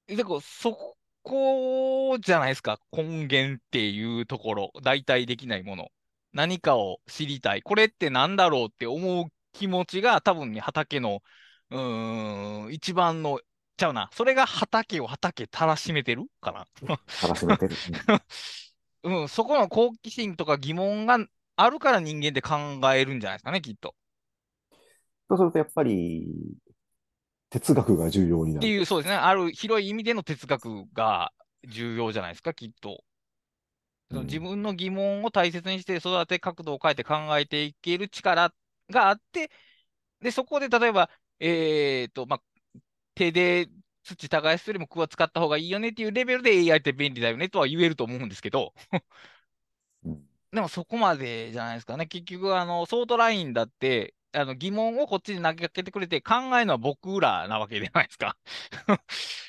[0.06, 5.88] でもそこじゃないですか、根源っていうところ、代替できないもの。
[6.33, 7.62] 何かを知りたい。
[7.62, 11.23] これって何だろうって思う気持ちが多分ね、畑の、
[11.71, 13.41] うーん、一番の、
[13.77, 14.11] ちゃうな。
[14.12, 16.67] それが畑を畑たらしめてるかな。
[17.21, 17.75] たらしめてる。
[19.05, 21.19] うん、そこの好奇心とか疑問が
[21.57, 22.57] あるから人間で考
[22.93, 23.95] えるんじゃないですかね、きっと。
[25.29, 26.27] そうするとやっぱり、
[27.51, 28.67] 哲学が重要になる。
[28.67, 29.17] っていう、そうですね。
[29.17, 31.33] ある広い意味での哲学が
[31.69, 33.05] 重要じゃないですか、きっと。
[34.11, 38.53] その自分の疑問を大切にして育て角度を変えて考えていける力
[38.90, 39.51] があって、
[40.21, 42.42] で、そこで例えば、えっ、ー、と、まあ、
[43.14, 43.68] 手で
[44.03, 48.73] 土耕すよりもクワ使った方がいいよねっていうレベルで AI って便利だよねとは言えると思うんですけど
[50.53, 52.07] でもそこまでじゃないですかね。
[52.07, 58.37] 結局、あの、ソートラインだって、あの疑問をこっちに投げかけてくれて考えるのは僕らなわけじゃないですか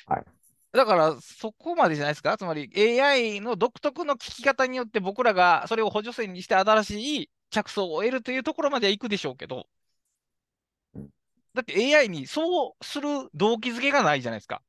[0.06, 0.24] はい。
[0.72, 2.36] だから、そこまでじゃないですか？
[2.38, 9.66] つまり AI の独特の聞き方によって僕らがそれを補助線にして新しい着想を得るというところまでは行くでしょうけど、
[11.54, 14.62] だって AI にそうする動機づけがないじゃないですか。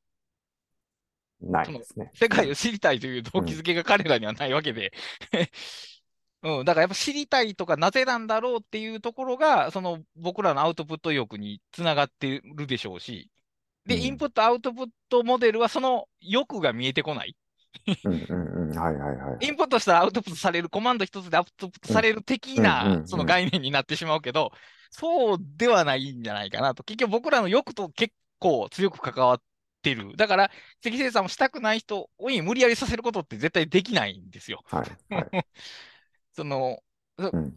[1.42, 2.12] ないですね。
[2.14, 4.92] 世界を知りたいという動機づけが彼らにはないわけで
[6.44, 13.31] うん、だからやっぱ知りたいとか、なぜなんだろうっていうところが、その僕らのアウトプット欲につながってるでしょうし、
[13.86, 17.36] で、インプット、アウトプットモデルはその欲が見えてこない。
[17.86, 17.92] イ
[19.52, 24.52] ンプットしたらアウトプットされる、コマンド一つでアウトプットされる的な、その概念になってしまうけど、
[24.92, 26.84] そうではないんじゃないかなと。
[26.84, 29.42] 結局僕らの欲と結構強く関わっ
[29.82, 30.16] てる。
[30.18, 30.52] だから、
[30.84, 34.62] 積生産をしたくない人に無理やりさせることって絶対できないんですよ。
[34.66, 35.46] はい、はい
[36.34, 36.82] その、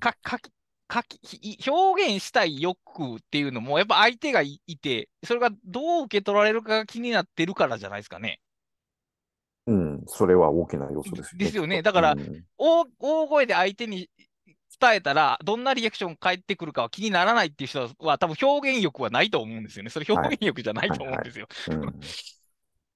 [0.01, 0.39] か、か
[0.85, 8.41] き、かき、表現したい欲っていうのも、やっぱ相手がいて、それがどう受け取られるかが気になってるからじゃないですかね。
[9.67, 11.45] うん、それは大きな要素ですよね。
[11.45, 11.83] ですよね。
[11.83, 14.11] だから、うん、大、大声で相手に
[14.79, 19.91] 伝えたら、どんなリアクション返ってくるかは気にならないっていう人は、多分表現欲はないと思うんですよね。
[19.91, 21.49] それ表現欲じゃないと思うんですよ。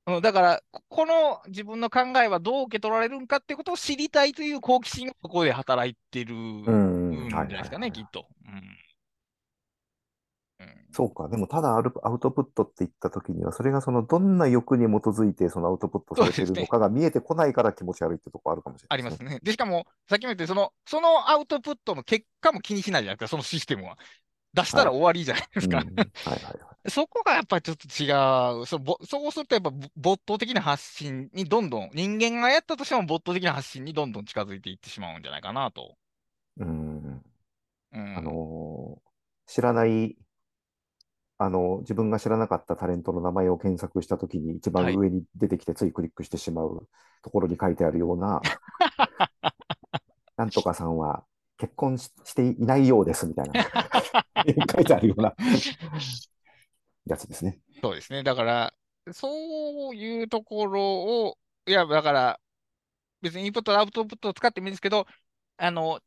[0.09, 8.27] うん、だから、ここの自分の考えはどう受け取られるんかってことを知りたいという好奇心がここで働いてるうんんじゃないですかね、きっと。
[8.47, 8.62] うんうん
[10.90, 11.29] そうか。
[11.29, 19.09] でも、ただアルアウトプットって言ったときには、それがそのどんな欲に基づいてそのアウトプットされているのかが見えてこないから気持ち悪いってとこあるかもしれないね。
[19.09, 19.38] ありますね。
[19.42, 23.99] で、しかも、さっきも言ったようにその、そのアウトプットの結果も気にしないじゃないですか、そのシステムは。
[24.61, 25.79] 出したら終わりじゃないですか。
[25.79, 26.90] うんはいはいはい。
[26.90, 28.66] そこがやっぱりちょっと違う。
[28.66, 35.97] そぼそうするとやっぱぼ没頭的な発信にどんどん、人間がやったとしても没頭的な発信にどんどん近づいていってしまうんじゃないかなと。
[36.59, 37.23] うん。
[37.92, 39.09] うん、あのー
[39.51, 40.14] 知らない、
[41.38, 46.87] あの、自分が知らなかったタレントの名前を検索したときに一番はい上に出てきてついクリックしてしまう
[47.23, 48.42] ところに書いてあるような、
[50.37, 51.25] なんとかさんは
[51.57, 53.88] 結婚ししていないようですみたいな
[54.74, 55.34] 書いてあるような
[57.06, 57.58] やつですね。
[57.80, 58.22] そうですね。
[58.22, 58.74] だから、
[59.12, 60.82] そういうところ
[61.26, 62.40] を、いや、だから、
[63.20, 65.06] 別にインプット、アウトプットを使ってもいいんですけど、
[65.56, 66.00] あの、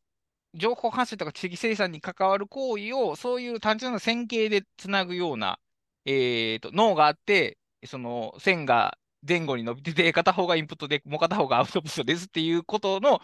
[0.54, 5.60] 情報発信とか知識生産に関わる行為を、そういう単純な線形でつなぐような、
[6.06, 13.21] えーと、脳があって、その線が前後に伸びてて、片方がインプットで、もう片方がアウトプットですっていうことの、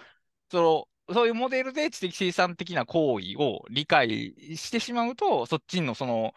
[0.51, 6.33] その、そういうモデルで知的生産的な行為を理解してしまうと、そっちのその、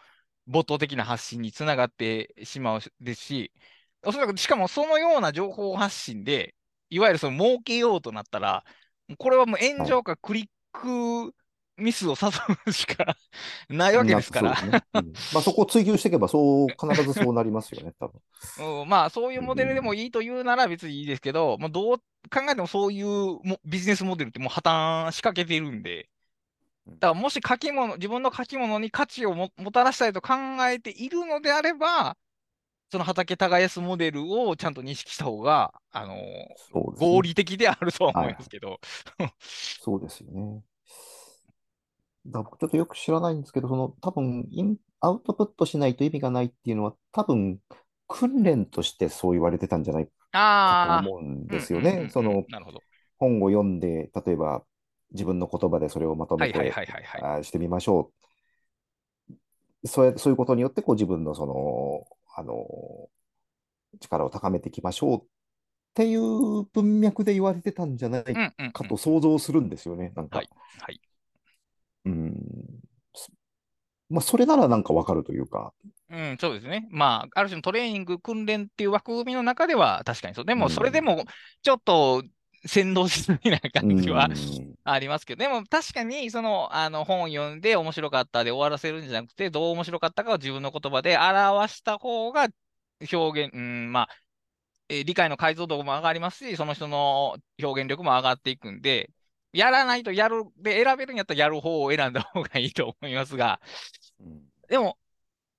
[0.47, 3.53] 没頭的な発信につながってしまうですし、
[4.03, 6.55] おそらく、しかもそのような情報発信で、
[6.89, 8.65] いわゆるその儲けようとなったら、
[9.17, 11.35] これはもう炎上かクリック
[11.81, 12.29] ミスを誘
[12.65, 13.17] うしか
[13.69, 14.83] ないわけですから、なそね。
[14.93, 15.13] うん。
[15.33, 18.21] まあ、そこを追求していけば、そう、必ずそうなりますよね、多分。
[18.81, 18.89] うん。
[18.89, 23.07] まあそういうモデルでもいいというなら別にいいですけど、まあ、どう考えてもそういう
[23.43, 26.09] もビジネスモデルってもう破綻しかけているんで、
[26.87, 30.33] だからもし書き物、自分の書き物に価値をももたらしたいと考
[30.67, 32.17] えているのであれば、
[32.91, 36.15] その畑耕すモデルをちゃんと認識した方が、あの
[36.73, 37.09] そうですね。
[37.09, 38.79] 合理的であるとは思いますけど。
[39.81, 40.61] そうですよね。
[42.27, 47.59] だ僕ちょっとよく知らないんですけど、その多分イン、アウトプットしないと意味がないっていうのは、多分、
[48.07, 51.79] 訓練としてそう言われてたんじゃないかあと思うんですよ。
[51.79, 52.83] ねそのなるほど。
[53.17, 54.63] 本を読んで、例えば
[55.11, 57.21] 自分の言葉でそれをまとめはいはいてはいはいはい。
[57.37, 58.11] あーしてみましょ
[59.83, 59.87] う。
[59.87, 62.05] そうやそういうことによってこう自分のその、
[62.35, 63.09] あの、
[63.99, 65.25] 力を高めていきましょうっ
[65.93, 68.23] ていう文脈で言われてたんじゃない
[68.73, 70.11] かと想像するんですよね。
[70.15, 70.49] なんかはい。
[70.81, 71.01] はい。
[72.05, 72.33] うん。
[73.13, 73.31] そ
[74.09, 75.73] まあ、それならなんかわかるというか。
[76.09, 76.87] うん、そうですね。
[76.91, 80.45] まあ、ある種のトレーニング、訓練っていう枠組みの中では確かにそう。
[80.45, 81.23] でも、うんそれでも、
[81.61, 82.23] ちょっと
[82.65, 92.49] 先導しすぎな感じはうんありますけど、でも確かに、その、あの、本を読んで面白かったで終わらせるんじゃなくて、どう面白かったかを自分の言葉で表した方が、
[93.11, 94.09] 表現、うん、まあ、
[94.89, 99.09] えー理解の解像度も上がりますし、その人の表現力も上がっていくんで、
[99.53, 103.59] やらないとやる、で、選べるんやったらやる方を選んだ方がいいと思いますが、
[104.19, 104.97] うんでも、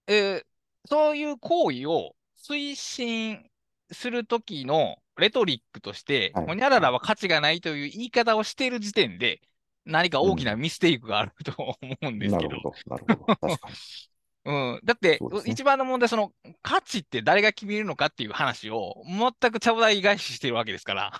[0.06, 0.44] えー
[0.86, 3.48] そういう行為を推進
[3.92, 9.40] するときのレトリックとして、はいほにゃららは価値がないという言い方をしている時点で、
[9.84, 12.50] 何か大きなミステイクがあると思うんですけど。
[12.50, 13.36] なるほど、なるほど。
[13.36, 13.74] 確かに。
[14.44, 21.12] うん、だって、ね一番の問題は、その価値って誰が決めるのかっていう話を全くちゃぶ台返ししてるわけですから。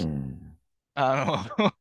[0.00, 0.45] うん。
[0.96, 1.36] あの、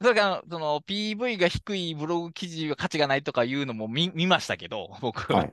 [0.00, 5.32] それから、その PV が低いブログ記事は価値がないとかいうのも見見ましたけど、僕。
[5.32, 5.52] はい。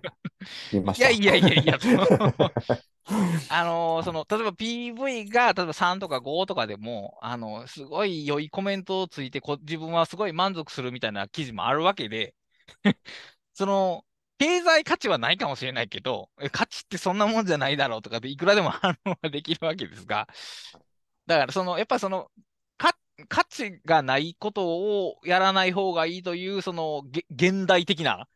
[0.98, 1.78] いやいやいやいや、
[3.50, 12.34] あのその、例えば PV が、例えば3とか5とかでも、あの、すごい良いコメントをついてこ、自分はすごい満足するみたいな記事もあるわけで、
[13.54, 14.06] その、
[14.38, 20.28] 経済価値はないかもしれないけど、え価値ってそんなもんじゃないだろうとかで、いくらでも反論はできるわけですが、
[21.26, 22.32] だから、その、やっぱその、か
[23.30, 24.68] 価値がないこと
[25.08, 28.28] をやらない方がいいという、その、げ現代的な、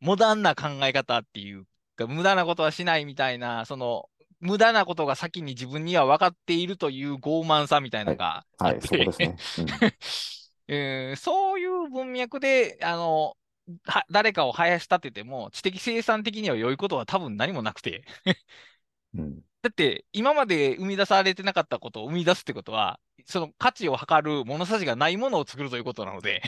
[0.00, 4.08] モダンな考え方っていうか、無駄なことはしないみたいな、その、
[4.40, 9.36] 無駄なことが先に自分には分かっているという傲慢さみたいなのがあはい、って、そこですね。
[10.68, 13.36] えー そういう文脈で、あの、
[13.84, 18.04] は誰かを生やし立てても、知的生産的には良いことは多分何もなくて、
[19.14, 19.20] うん。
[19.20, 19.40] うん。
[19.62, 26.42] だって今まで生み出されてなかったことを生み出すってことは、その価値を測る物差しがないものを作るということなので、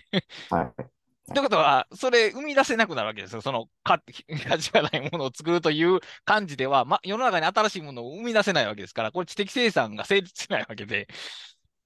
[0.51, 0.73] はい。
[1.33, 3.41] ということは、それ生み出せなくなるわけですよ。
[3.41, 11.07] その価価値がないものを作るという感じでは、ま、世の中に新しいものを生み出せないわけですから、これ知的生産が成立しないわけで、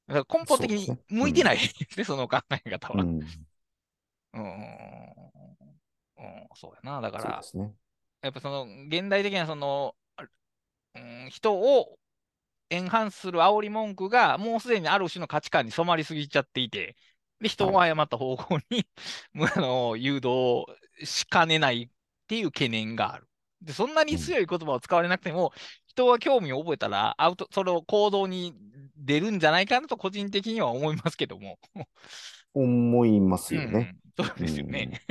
[0.09, 3.03] だから根本的に向いてないですね、 その考え方は。
[3.03, 3.21] うん。
[4.33, 4.47] うん、うん、
[6.55, 7.01] そうやな。
[7.01, 7.75] だからね。
[8.23, 9.95] やっぱその現代的なその
[10.95, 11.99] うん、人を
[12.71, 16.97] エンハンスする煽り文句が、もうすでにある種の価値観に染まりすぎちゃっていて、
[17.41, 18.87] で、人を誤った方向に、
[19.35, 20.67] はい、あの誘導
[21.05, 21.89] しかねないっ
[22.27, 23.29] ていう懸念がある。
[23.61, 28.55] で、そんなに強い言葉を使われなくても、うん、人は興味を覚えたら、アウト、それを行動に
[28.97, 31.59] 出るんじゃないかなと、個人的には思いますけども。
[32.55, 33.97] 思いますよね。
[34.19, 35.03] うん、そうですよね。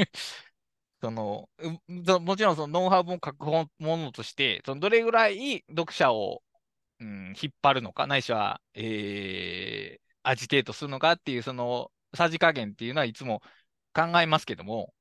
[1.04, 1.49] その
[2.22, 6.41] もちろんそのノウハウも書くものとして、そのどれぐらい読者を、
[7.01, 13.41] うん、引っ張るのか、ないしは、えー、アジテートするのかっていう、そのさじ加減っていうのはいつも
[13.93, 14.93] 考えますけども、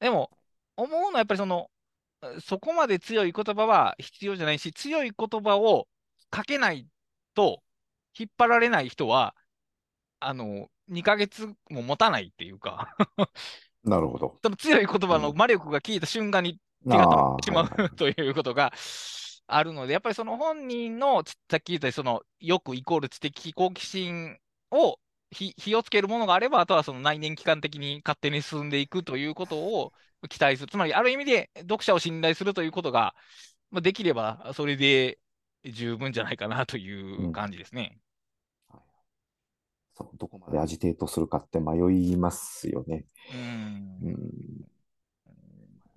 [0.00, 0.30] でも、
[0.76, 1.70] 思うのはやっぱりその、
[2.40, 5.86] そこまで強い言葉は必要じゃないし、強い言葉を
[6.30, 6.88] かけない
[7.34, 7.62] と
[8.18, 9.36] 引っ張られない人は、
[10.20, 12.96] あの、2ヶ月も持たないっていうか。
[13.86, 14.36] なるほど。
[14.42, 18.72] その強い言葉の魔力が効いた瞬間に手が止まってしまう、はい、 ということが
[19.46, 24.38] あるので、やっぱりその本人の、さっき言ったその、よくイコール知的好奇心
[24.70, 24.98] を
[25.30, 29.92] 火をつけるものがあれば、あとはその内燃機関的に勝手に進んでいくということを
[30.28, 30.70] 期待する。
[30.70, 33.14] つまり、ある意味で読者を信頼するということが、
[33.70, 35.18] まあ、できれば、それで
[35.64, 37.98] 十分じゃないかなという感じですね。
[40.00, 43.04] うん、そうどこまでアジテートするかって迷いますよね。
[43.32, 44.18] うん、うん。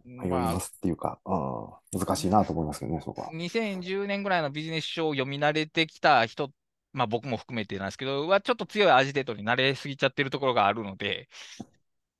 [0.06, 3.30] 迷いますっていうか、まあ、難しいなと思いますけどね、そこは。
[3.32, 6.52] 2010年ぐらいのビジネス書を読み慣れてきた人
[6.94, 11.30] まあ僕も含めてなんですけど、はちょっと強いアジテートに慣れすぎちゃってるところがあるので、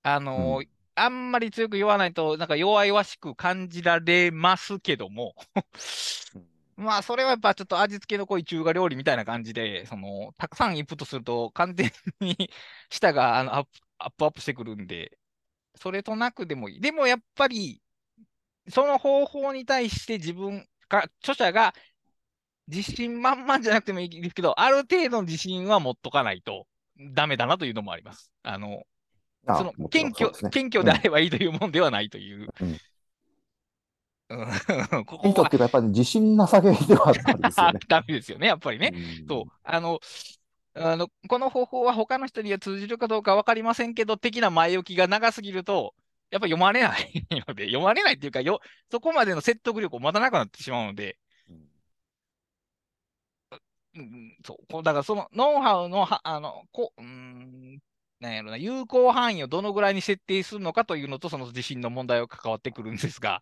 [0.04, 5.34] あのーうん、あんまり強く言わないと、なんか弱々しく感じられますけども
[6.80, 12.36] まあそれはやっぱちょっと味付けの濃い中華料理みたいな感じで、その、たくさんインプットすると完全に
[12.90, 13.70] 舌があのアップ
[14.00, 15.18] アップアップしてくるんで、
[15.76, 16.82] それとなくでもいい。
[16.82, 17.82] でもやっぱり、
[18.70, 21.74] その方法に対して自分が、著者が
[22.68, 26.66] 自信満々じゃなくてもいいですけど、ある程度の自信は持っとかないと
[27.14, 28.32] ダメだなというのもあります。
[28.44, 28.84] あの、
[29.46, 32.48] あその謙虚、ね、謙虚であればいいというもんではないという。
[32.62, 32.78] うん
[35.06, 35.44] ここは。
[35.44, 37.80] っていうか、やっぱり自信なさげではあるんですよね。
[37.88, 38.92] ダメですよね、やっぱりね。
[38.94, 39.52] うん、そう。
[39.64, 40.00] あの、
[40.76, 45.96] あの、この方法は他の人には通じるかどうか分かりませんけど、的な前置きが長すぎると、
[46.32, 47.12] やっぱ読まれない
[47.48, 48.62] ので、読まれないっていうかよ、
[48.92, 51.18] そこまでの説得力を持たなくなってしまうので、
[53.96, 54.84] うん、そう。
[54.84, 57.80] だからそのノウハウのは、あの、こうん、
[58.20, 63.42] なんやろな、有効範囲をどのぐらいに設定するのかというのと、その地震の問題は関わってくるんですが、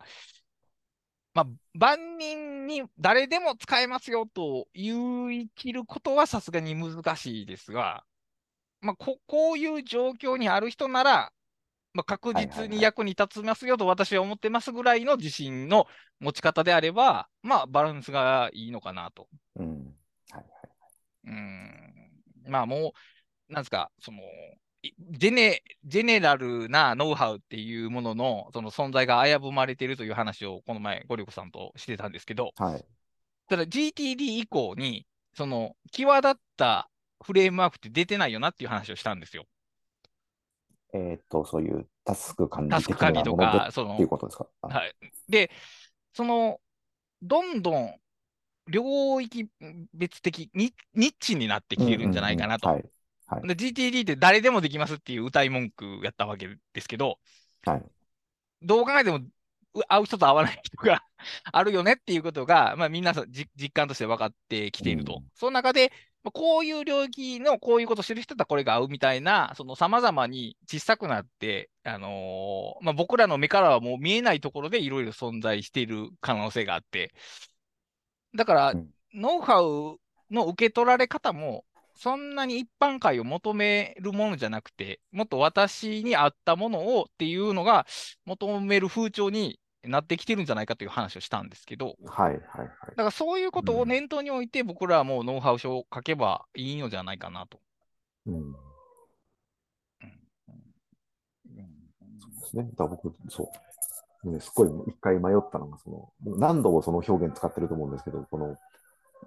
[1.38, 8.04] まあ、万人に誰でも使えますよと言い切ることはさすがに難しいですが、
[8.82, 11.32] まあ、ここういう状況にある人なら、
[11.94, 15.86] まあ、確実に役に立ちますよと私は思ってますぐらいの自信の
[16.20, 19.28] 持ち方であれば、まあ、バランスがいいのかなと。
[19.58, 19.94] うん。
[21.28, 22.94] うん、まあも
[23.50, 24.18] う、なんですか、その、
[25.12, 32.86] ジェネ、ジェネラルなノウハウっていうもののその存在が危ぶまれているという話をこの前、ゴリコさんとしてたんですけど、はい、
[33.48, 36.90] ただ GTD 以降に、その、際立った
[37.24, 39.46] フレームワークって出てないよなっていう話をしたんですよ。
[40.94, 44.48] えっ、と、そういうタスク管理タスク管理とか、その、っていうことですか？
[44.62, 44.94] はい。
[45.30, 45.52] で、
[46.14, 46.60] その、
[47.22, 47.96] どんどん
[48.68, 49.48] 領域
[49.94, 52.70] 別的に、ニッチになってきてるんじゃないかなと。
[52.70, 52.86] はい
[53.28, 57.20] はい、で GTD って誰でもできますっていう歌い文句やったわけですけど、
[57.66, 57.84] はい、
[58.62, 59.20] どう考えても
[59.88, 61.02] 会う人と会わない人が
[61.52, 65.18] あるよねっていうことが、まあ、みんな実感として分かってきていると。
[65.18, 65.92] うん、その中で、
[66.34, 77.14] こういう領域のこういうことしてる人だこれが合うみたいな、その様々に小さくなって、あのー、まあ、僕らの目からはもう見えないところでいろいろ存在している可能性があって、
[78.36, 80.00] だから、うん、ノウハウ
[80.32, 81.66] の受け取られ方も、
[81.98, 87.86] そんなに一般会を求めるものじゃなくて、もっと私に合ったものをっていうのが
[88.26, 92.70] 求める風潮になってきてるんじゃないかという話をしたんですけど、はいはいはい。
[92.90, 97.60] だからそういうことを念頭に置いて、僕らはもうノウハウ書を書けばいいのじゃないかなと。
[98.26, 98.36] うん。
[98.36, 98.54] うん、
[102.20, 102.70] そうですね。
[102.78, 103.48] だ僕、そう。
[104.24, 108.58] ね、すごい一回迷ったのが、その、何度もその表現使ってると思うんですけど、この、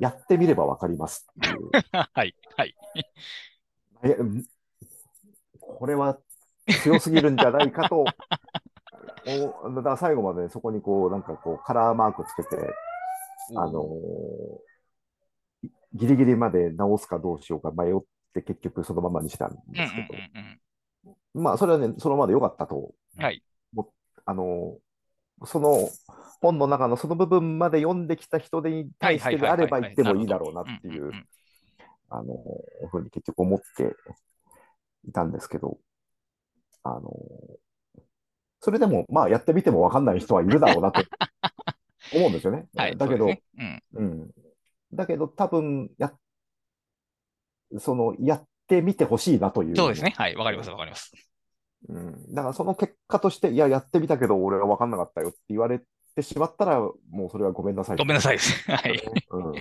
[0.00, 1.70] やってみればわかりますっていう。
[1.92, 2.74] はい、はい。
[5.60, 6.18] これは
[6.82, 8.04] 強すぎるんじゃないかと、
[9.62, 12.56] おだから最後までそこにこう、なんかこう、カラーマークつけて、
[13.56, 17.94] あのー、ギリギリまで直すかどうしようか迷っ
[18.32, 20.08] て結局そのままにしたんですけ
[21.34, 23.42] ど、まあそれはね、そのままでよかったと、はい、
[24.24, 24.78] あの
[25.44, 25.88] その
[26.40, 31.12] 本の中のその部分まで読んできた人に対してであれば言ってもいいだろうなっていう、
[32.08, 32.34] あの、
[32.90, 33.94] ふうに結局思って
[35.08, 35.78] いたんですけど、
[36.82, 37.10] あの、
[38.60, 41.02] それでも、まあやってみても分かんない人はいるだろうなと
[42.14, 42.66] 思うんですよね。
[42.74, 44.30] はい、だけど、ねうん、うん。
[44.92, 46.12] だけど多分や、
[47.78, 49.76] その、やってみてほしいなという。
[49.76, 50.14] そうですね。
[50.16, 51.12] はい、わかります、わかります。
[51.88, 55.80] うん、だからその結果として、いや、やってみたけど、俺は分かんなかったよって言われ
[56.14, 57.96] てしまったら、もうそれはごめんなさい。
[57.96, 58.52] ごめんなさいです。
[58.70, 59.02] はい。
[59.30, 59.52] うん、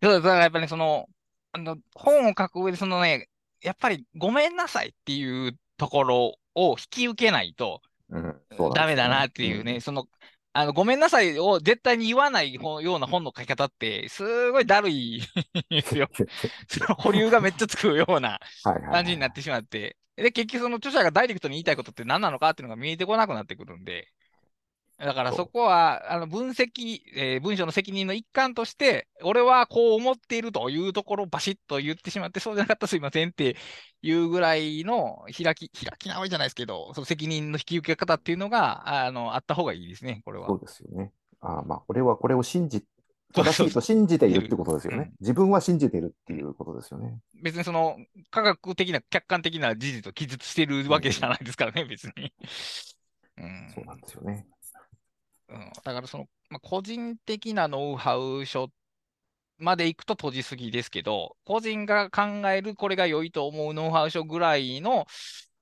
[0.00, 1.06] だからやっぱり、ね、その、
[1.52, 3.28] あの、本を書く上で、そのね、
[3.62, 7.80] やっぱりごめんなさいっていうところを引き受けないと、
[8.10, 8.36] うん、
[8.74, 10.06] ダメだなっていうね、うん、その、
[10.52, 15.22] あの、ごめんなさいを絶対に言わないような本の書き方って、すごいだるい
[15.70, 16.08] ですよ。
[16.98, 24.08] 保留がめっちゃつくような感じになってしまって、で、結局その著者がダイレクトに言いたいことって何なのかっていうのが見えてこなくなってくるんで、
[24.98, 33.56] だからそこは、あの分析、えー、文章の責任の一環として、俺はこう思っているというところをバシッと言ってしまって、そうじゃなかったらすいませんって
[34.02, 40.48] いうぐらいの開き、開き直りじゃないですけど、その責任の引き受け方っていうのが、あの、あった方がいいですね、これは。
[40.48, 41.12] そうですよね。
[41.40, 42.82] あまあ、俺はこれを信じ、
[43.34, 45.12] 正しいと信じているってことですよね。
[45.20, 47.18] 自分は信じているっていうことですよね。
[47.42, 47.98] 別にその、
[48.30, 52.32] 科学的な、客観的な事実を記述しているわけじゃないですからね、うん、別に。
[53.36, 54.46] うん、そうなんですよね。
[55.48, 58.70] うん、だからその、まあ、個人的なノウハウ書
[59.58, 65.06] まで行くと閉じすぎですけど、個人が考えるこれが良いと思うノウハウ書ぐらいの、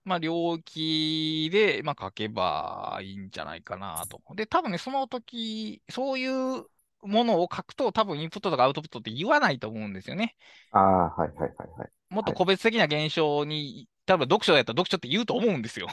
[0.05, 4.21] まあ、領域で、まあ、書けばいいんじゃないかなと。
[4.35, 6.65] で、多分ね、その時、そういう
[7.03, 10.37] ものを書くと、多分インプットとかアウトプットって言わないと思うんですよね。
[10.73, 11.89] ああ、はいはいはいはい。
[12.11, 15.89] もっと個別的な現象に多分読書やったら読書って言うと思うんですよ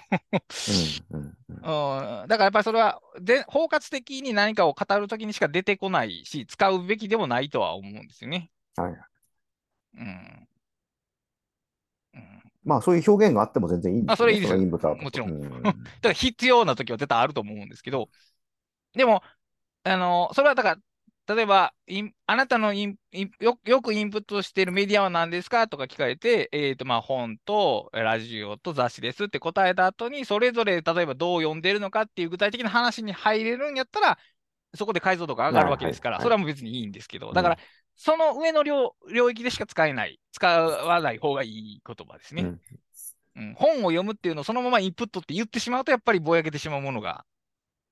[1.11, 1.33] うんうん
[2.21, 8.51] うん、だからやっぱりそれはで包括的に何かを語るときにしか出てこないし、使うべきでもないとは思うんですよね。
[8.75, 8.91] はい。
[9.95, 10.47] うん。
[12.15, 14.95] うん、まあそういう表現があっても全然いいんですよ、ね、あそれいいですよ。
[14.95, 15.29] もちろん。
[15.29, 18.09] うん、 だから必要なときは絶対あると思うんですけど、
[18.93, 19.23] でも、
[19.83, 20.81] あの、それはだから
[21.25, 21.73] 例えば、
[22.25, 22.95] あなたのよ
[23.63, 34.17] よくインプットしているメディアは何ですかとか聞かれて、えーとまあ、本とラジオと雑誌ですって答えた後に、それぞれ例えばどう読んでるのかっていう具体的な話に入れるんやったら、
[34.75, 37.57] そこで解像度が上がるわけですから、それはもう別にいいんですけど、だから、
[37.95, 42.59] その上の領領域でしか使えない、使わない方がいい言葉ですね、うん。
[43.35, 43.53] うん。
[43.53, 47.23] 本を読むっていうのをそのままインプットって言ってしまうと、やっぱりぼやけてしまうものが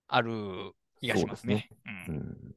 [0.08, 1.70] ある気がしますね。
[1.86, 2.56] ううん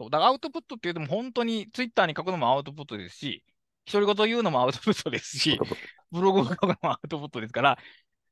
[0.00, 3.44] そうだからアウトプットって言うとも本当にツイッターに書くのもアウトプットですし、
[3.92, 5.60] 独り言言うのもアウトプットですし、
[6.10, 7.78] ブログを書くのもアウトプットですから、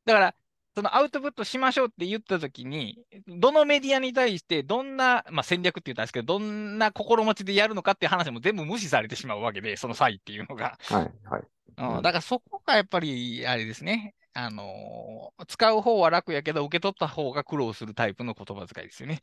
[0.06, 0.34] だから、
[0.74, 10.78] そのアウトプットしましょうって言ったときに、どのメディアに対してどんな、まあ、戦略って言ったんですけど、どんな心持ちでやるのかっていう話も全部無視されてしまうわけで、その際っていうのが。
[10.84, 11.42] はい、はい。
[11.76, 14.14] うん、だからそこがやっぱり、あれですね。
[14.32, 19.20] あのー、使う方は楽やけど、受け取った方が苦労するタイプの言葉遣いですよね。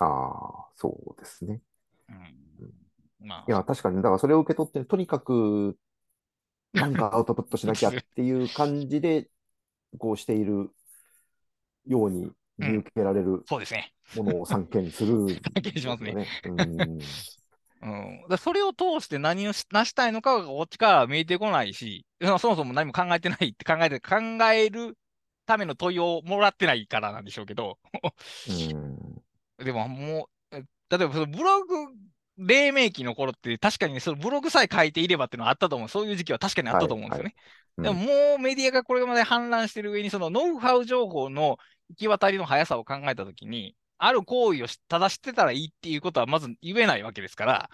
[0.00, 1.60] ああ、そうですね。
[2.08, 3.26] うん。
[3.26, 5.76] まあ、いや、確かに、だからそれを受け取って、とにかく、
[6.72, 9.28] なんかアウトプットしなきゃっていう感じで、
[9.98, 10.70] こうしている
[11.86, 13.92] ように見受けられるそうですね。
[14.14, 16.26] ものを散見する、散見しますね。
[17.82, 24.16] うん、だそれを通して何を成したいのかがこっちから見えてこないし、そもそも何も考えてないって考えて、考
[24.52, 24.98] える
[25.46, 27.78] ための問いをもらってないからなんでしょうけど、
[28.48, 29.22] うん、
[29.64, 30.62] でももう、例
[31.04, 31.74] えばそのブログ、
[32.38, 35.88] 黎明期の頃って確かにね、そのブログさえ書いていればっていうのはあったと思う。
[35.88, 37.34] そういう時期は確かにあったと思うんですよね。
[37.76, 41.58] はいはい、でももうメディアがこれまで氾濫してる上に、そのノウハウ情報の
[41.90, 47.70] 行き渡りの速さを考えたときに、ある行為を正してたらいいっていうことはまず言えないわけですから、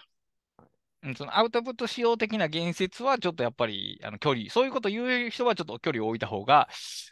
[1.14, 6.68] そのアウトプット仕様的な言説はちょっとやっぱりあの距離、そういうことを言う人はちょっと距離を置いた方が、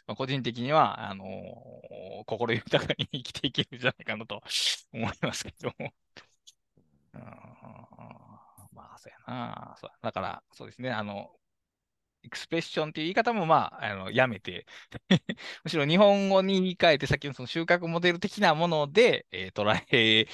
[0.07, 1.27] まあ、個人的には、あのー、
[2.25, 4.41] 心豊かに生きていけるんじゃないかなと
[4.93, 5.93] 思いますけども。
[8.73, 9.75] まあ、そうやな。
[9.79, 10.91] そうだから、そうですね。
[10.91, 11.31] あの、
[12.25, 14.65] エクスプレッションっていう言い方も、まあ、あのやめて
[15.63, 20.27] むしろ日本語に言い換えて、さっきのその収穫モデル的なもので、えー、捉え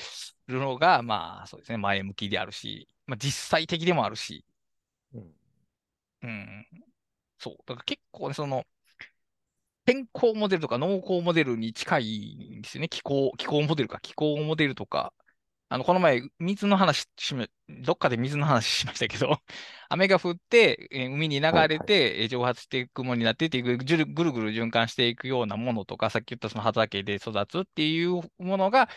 [0.47, 4.45] るのが、まあ、そうですね、前向きであるし、まあ、実際的でもあるし、
[5.14, 5.34] うん。
[6.24, 6.68] うん、
[7.39, 7.57] そう。
[7.68, 8.66] だから結構ね、その、
[9.86, 12.89] 天候モデルとか農耕モデルに近いんですよね。
[12.89, 15.12] 気候、気候モデルか、気候モデルとか、
[15.70, 19.39] あの、この前、水の話しめ、どっかで水の話しましたけど、
[19.89, 28.89] 雨が降って、えー海に流れて、えー蒸発していくものになってってぐるぐるぐる循環していくようなものとか、さっき言ったその畑で育つっていうものが、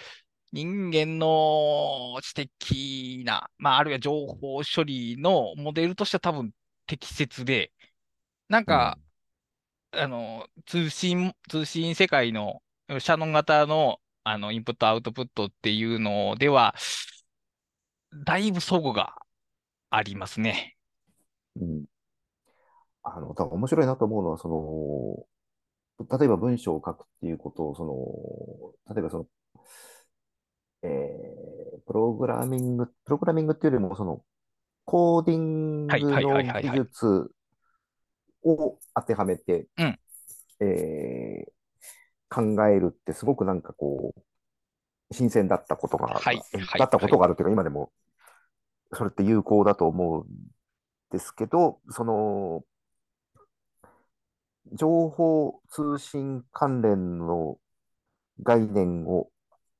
[0.54, 6.52] 人間の知的な、まあ、あるいは情報処理のモデルとしては多分
[6.86, 7.72] 適切で、
[8.48, 8.96] なんか、
[9.90, 16.76] あの、通信、通信世界のシャノン型の、あの、インプットアウトプットっていうのでは、
[18.24, 19.22] だいぶ相互が
[19.90, 20.76] ありますね。
[21.56, 21.84] うん。
[23.02, 25.26] あの、多分面白いなと思うのは、そ
[25.98, 29.26] の、例えば文章を書くっていうことを、その、例えばその、
[30.84, 34.22] えー、プログラミング、プログラミングっていうよりも、その、
[34.84, 37.30] コーディングの技術
[38.44, 39.66] を当てはめて、
[40.60, 41.46] えー、
[42.28, 46.42] 考えるってすごくなんかこう、新鮮だったことが、はい、
[46.78, 47.90] だったことがあるというか、今でも、
[48.92, 50.28] それって有効だと思うん
[51.10, 52.62] ですけど、その、
[54.72, 57.58] 情報通信関連の
[58.42, 59.30] 概念を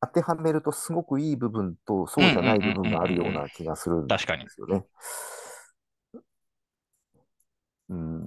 [0.07, 4.85] 当てはめるとすごくいい部分とそうじゃない部分があるような気がするんですよね。
[7.89, 8.25] うん。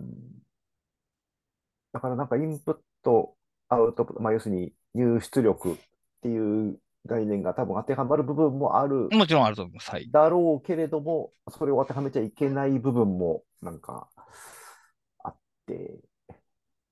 [1.93, 3.35] だからなんかインプット、
[3.69, 5.75] アウトプット、まあ、要するに入出力っ
[6.21, 9.91] ていう概念が多分当てはまる部分もあるもちろんあると思います。
[9.91, 10.09] はい。
[10.11, 14.07] だろうけれども、それを当てはめちゃいけない部分もなんか
[15.23, 15.99] あって。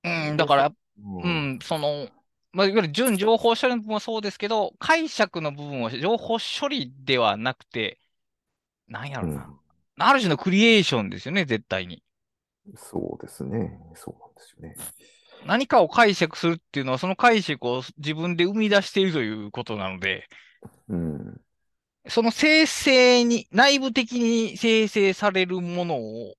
[0.04, 2.08] うん、だから、うん、うん、その、
[2.56, 8.00] まあ、いわゆる純情報処理の部分もそうですけど、解釈の部分は情報処理ではなくて、
[8.88, 9.60] なんやろな、うん、
[10.00, 12.02] ある種のクリエーションですよね、絶対に。
[12.78, 13.78] そうですね。
[13.96, 14.76] そうなんですよね。
[15.46, 20.30] 何かを解釈するっていうのは、その解釈を自分で生み出しているということなので、
[20.88, 21.42] うん、
[22.08, 26.36] その生成に、内部的に生成されるものを、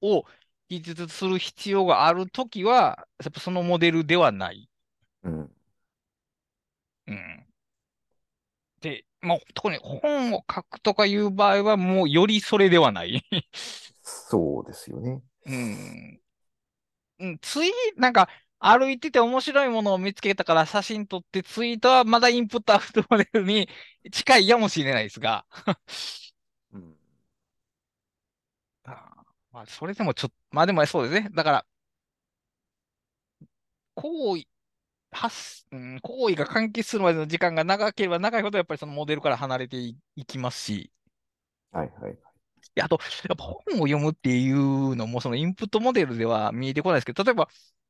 [0.00, 0.24] を
[0.68, 4.68] 記述する必要があるときは、やっぱそのモデルではない。
[5.26, 5.50] うん。
[7.06, 7.46] うん。
[8.80, 13.22] で、まあ、特に本を書くとかいう場合は、もうよりそれではない
[14.02, 15.22] そうですよね。
[15.46, 16.20] うん。
[17.18, 23.68] うん、ツイなんか、歩いてて面白いものを見つけたから写真撮ってツイートはまだインプットアウトモデルに
[24.10, 25.46] 近いやもしれないですが
[26.72, 26.96] うん。
[28.84, 31.30] あまあ、それでもちょっと、まあでもそうですね。
[31.34, 31.66] だから、
[33.94, 34.46] 行為、
[35.16, 39.96] 発、うん、行為が完結するまでの時間が長ければ長いほど、やっぱりそのモデルから離れてい
[40.26, 40.92] きますし。
[41.72, 42.18] はいはい。
[42.74, 42.98] で、あと、
[43.28, 47.48] やっぱ本を読むっていうのも、そのインプットモデルでは見えてこないですけど、例えば、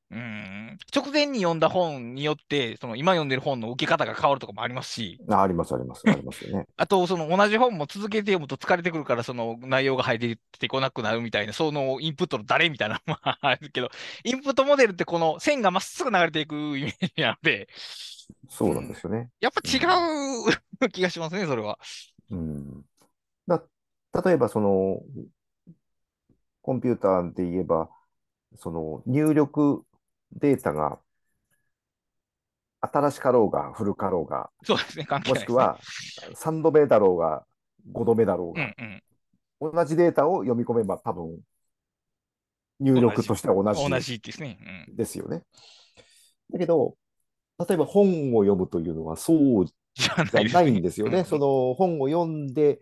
[0.08, 5.20] うん、直前に読んだ本によって、その今読んでる本の受け方が変わるとかもありますし。
[5.28, 6.66] ああります、あります、ありますよね。
[6.76, 13.90] あと、その同じ本も続けて読むと疲れてくるから、その内容が入ってこなくなるみたいな、そのインプットの誰みたいなのもあるけど、
[14.22, 17.68] インプットモデルってこの線がまっすぐ流れていくイメージなので。
[18.48, 19.18] そうなんですよね。
[19.18, 21.80] うん、やっぱ違う、気がしますね、それは。
[22.30, 22.84] うん。
[23.48, 23.60] だ
[24.24, 25.02] 例えば、その、
[26.62, 27.90] コンピューターで言えば、
[28.58, 29.84] その入力
[30.32, 30.98] データが
[32.80, 35.78] 新しかろうが古かろうが、そうですね、関係ない、ね、もしくは
[36.34, 37.44] 3度目だろうが
[37.92, 39.02] 5度目だろうが、うん
[39.62, 41.38] うん、同じデータを読み込めば多分
[42.80, 44.58] 入力としては同じ同じですね、
[44.88, 45.42] うん、ですよね。
[46.52, 46.96] だけど、
[47.66, 51.24] 例えば本を読むというのはそうじゃないんですよね。
[51.24, 52.80] その本を読んで、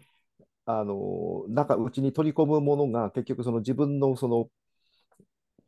[0.66, 4.48] あの、中、うちに取り込むものが結局その自分のその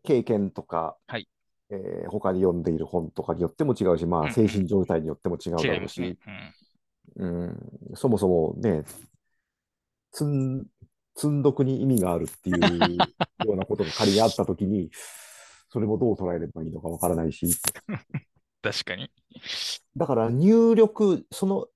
[0.03, 1.29] 経験とか、はい
[1.71, 6.19] えー、他に読んでいる本とかによっても違うし、まあ、精神状態によっても違うだろうし、
[7.17, 7.57] うん、うん、
[7.95, 8.85] そもそもね、
[10.13, 10.67] 積ん
[11.17, 12.97] 積んどくに意味があるっていう
[13.47, 14.91] ようなことが仮にあったときに、
[15.71, 17.47] それもどう捉えればいいのかわからないし。
[18.63, 19.11] 確かに。
[19.97, 21.69] だから入力、その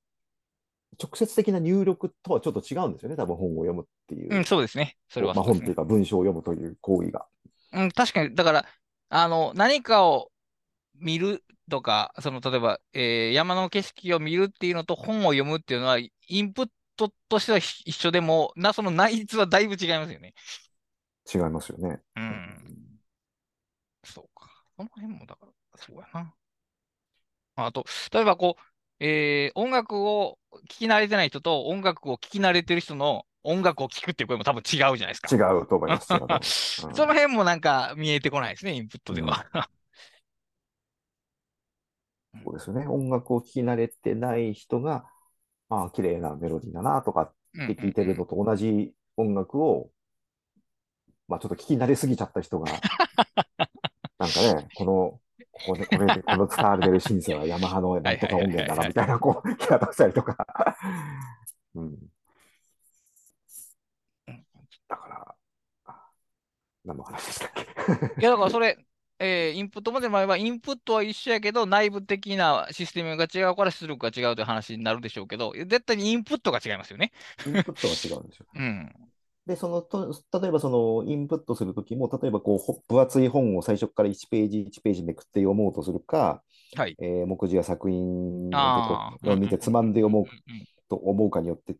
[1.02, 4.36] 直接的な入力とはちょっと違うんですよね、多分本を読むっていう。
[4.36, 4.96] うん、そうですね。
[5.08, 7.26] それは、ね、まあ、本っていうか文章を読むという行為が。
[7.72, 8.66] うん、確かに、だから、
[9.10, 10.30] あの、何かを
[10.94, 16.10] 見るとか、その、例えば、えー、山の景色を見るっていうのと本を読むっていうのは、イ
[16.42, 20.34] ンプットとしては一緒でも、な、その内実はだいぶ違いますよね。
[21.32, 22.00] 違いますよね。
[22.16, 23.00] うん。
[24.04, 24.48] そうか。
[24.76, 26.34] その辺も、だから、そうやな。
[27.56, 35.34] あと、例えばこう、えー、音楽を聴き慣れてない人と音楽を聴き慣れてる人の音楽を聴くっていう声も多分違うじゃないですか。
[35.34, 36.12] 違うと思います。
[36.86, 39.46] うん、その辺もなんか見えてこないですね、インプットでは。
[42.44, 42.86] そうですね。
[42.86, 45.04] 音楽を聴き慣れてない人が、
[45.68, 47.32] まあ、綺麗なメロディーだなとかっ
[47.66, 49.90] て聞いてるのと同じ音楽を、
[51.28, 52.70] まあ、ちょっと聞き慣れすぎちゃった人が、
[54.18, 55.20] なんかね、この、
[55.52, 60.36] ここで、これで、この使われてるシンセはヤマハのなんとか音源だな、みたいな、こう、聞き方したりとか。
[61.74, 61.98] うん。
[66.84, 67.62] 何の話でしたっけ？
[68.20, 68.78] いや、だからそれ、
[69.18, 77.12] えー、インプットモデルもあれば、インプットは一緒やけど、内部的なシステムが違うから出力が違うという話になるでしょうけど、絶対にインプットが違いますよね。
[77.46, 78.56] インプットは違うんでしょう。
[78.58, 78.92] うん。
[79.46, 86.42] で、そのと、例えばそのインプットするときも、例えばこう、分厚い本を最初から1ページ1ページめくって読もうとするか、
[86.76, 90.26] はい、えー、目次や作品を見てつまんで読もう
[90.88, 91.76] と思うかによって、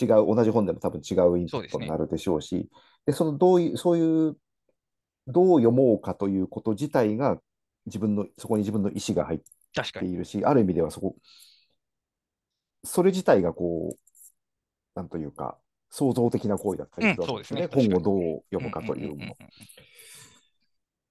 [0.00, 2.68] 違う、同じ本でも多分違うインプットになるでしょうし、
[3.06, 4.36] で、そのどういう、そういう
[5.26, 7.38] どう読もうかということ自体が
[7.86, 9.40] 自分の、そこに自分の意思が入っ
[10.00, 11.16] ているし、ある意味ではそこ、
[12.84, 13.98] それ自体がこう、
[14.94, 15.58] なんというか、
[15.90, 17.68] 創造的な行為だったりするわけですね。
[17.72, 19.36] 本をどう読むかというも。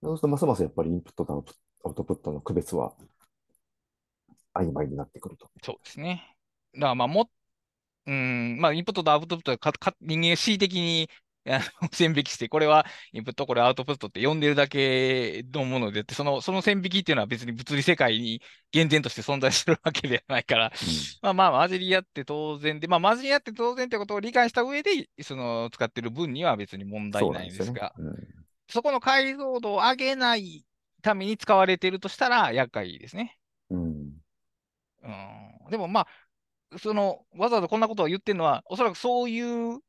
[0.03, 1.45] そうすると、ますますやっぱりインプットと
[1.85, 2.93] アウトプットの区別は
[4.53, 5.49] 曖昧になってくると。
[5.61, 6.35] そうですね。
[6.73, 7.29] だからまあも、
[8.05, 11.09] うん、まあ、インプットとアウトプットはかか人間恣意的に
[11.49, 18.41] あの線引きして、これはインプット、これアウトプットって呼んでるだけのものでその、その線引きっていうのは別に物理世界に
[18.71, 20.71] 厳然として存在するわけではないから、うん、
[21.21, 28.09] まあまあ、混じり合って当然で、まあ、混じり合って当然ってことを理解した上で、その使ってる分には別に問題ないんですが、そ、ね。
[28.09, 28.27] うん、
[28.69, 30.65] そこの解像度を上げない
[31.01, 33.37] ために使われているとしたら厄介ですね。
[33.69, 34.13] うん、
[35.03, 35.07] う
[35.67, 36.07] ん、でもまあ、
[36.77, 39.79] そのわざわざこんなことを言ってるのは、おそらくそういう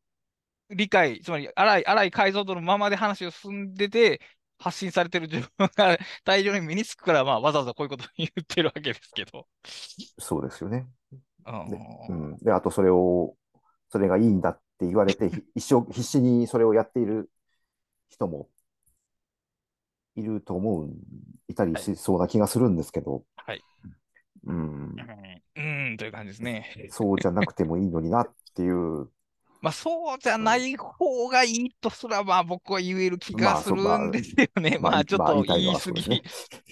[0.70, 4.20] 理解、つまり荒い、荒い解像度のままで話を進んでて、
[4.59, 9.47] 発信されてる自分が 大量に身につくから、まあ、わざわざこういうことを言ってるわけですけど。
[10.18, 10.87] そうですよね。
[11.45, 11.78] で
[12.09, 13.37] うん、であと、それを、
[13.91, 17.30] それがいいんだって言われて、 一生必死にそれをやっている
[18.09, 18.49] 人も
[20.16, 20.91] いると思う、
[21.49, 23.62] いたりしそうな気がするんですけど、はい。
[24.47, 24.97] うん。
[25.57, 25.61] う
[25.92, 26.88] ん、という感じですね。
[26.90, 29.09] そうじゃなくてもいいのになっていう
[29.64, 34.78] まあ、そうじゃない方がいいとすら、まあ、僕は言える気がするんですよね。
[34.78, 36.22] まあ、まあ、ちょっと言い過ぎ、ね、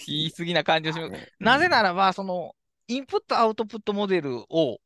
[0.06, 1.32] 言い過ぎな感じがします。
[1.40, 2.54] なぜならば、その、
[2.88, 4.78] インプット、アウトプットモデルを、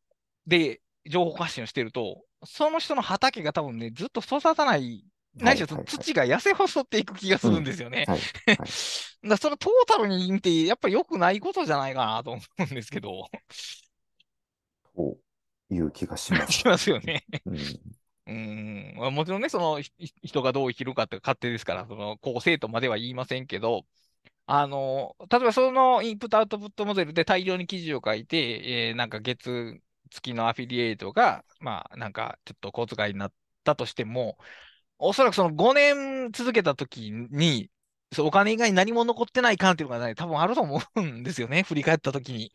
[0.46, 0.80] で、
[1.10, 5.04] 情報発信をしてると、その人の畑が多分ね、ずっと育たない、
[5.36, 8.06] ないしは土が痩せ細っていく気がするんですよね。
[9.24, 13.28] だそれトータルに見て、やっぱり良くないことじゃないかなと思うんですけど。
[15.68, 16.52] いう気がします。
[16.52, 17.24] しますよね。
[18.26, 19.80] うん、うんもちろんね、その
[20.22, 23.84] 人がどう生きるかって勝手ですから、その構成とまでは言いませんけど、
[24.46, 29.80] あの、例えばそのインプットアウトプットモデルで大量に記事を書いて、えー、なんか月
[30.10, 33.32] 月のアフィリエイトが、まあ、なんかちょっと小遣いになっ
[33.64, 34.38] たとしても、
[34.98, 37.70] おそらくその5年続けたときに、
[38.18, 42.52] お金以外に何も残ってない感っていうのが、ね、多分あると思うんですよね、 振り返ったときに。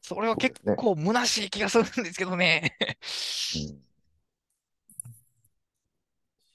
[0.00, 2.76] それは結構虚しい気がするんですけどね。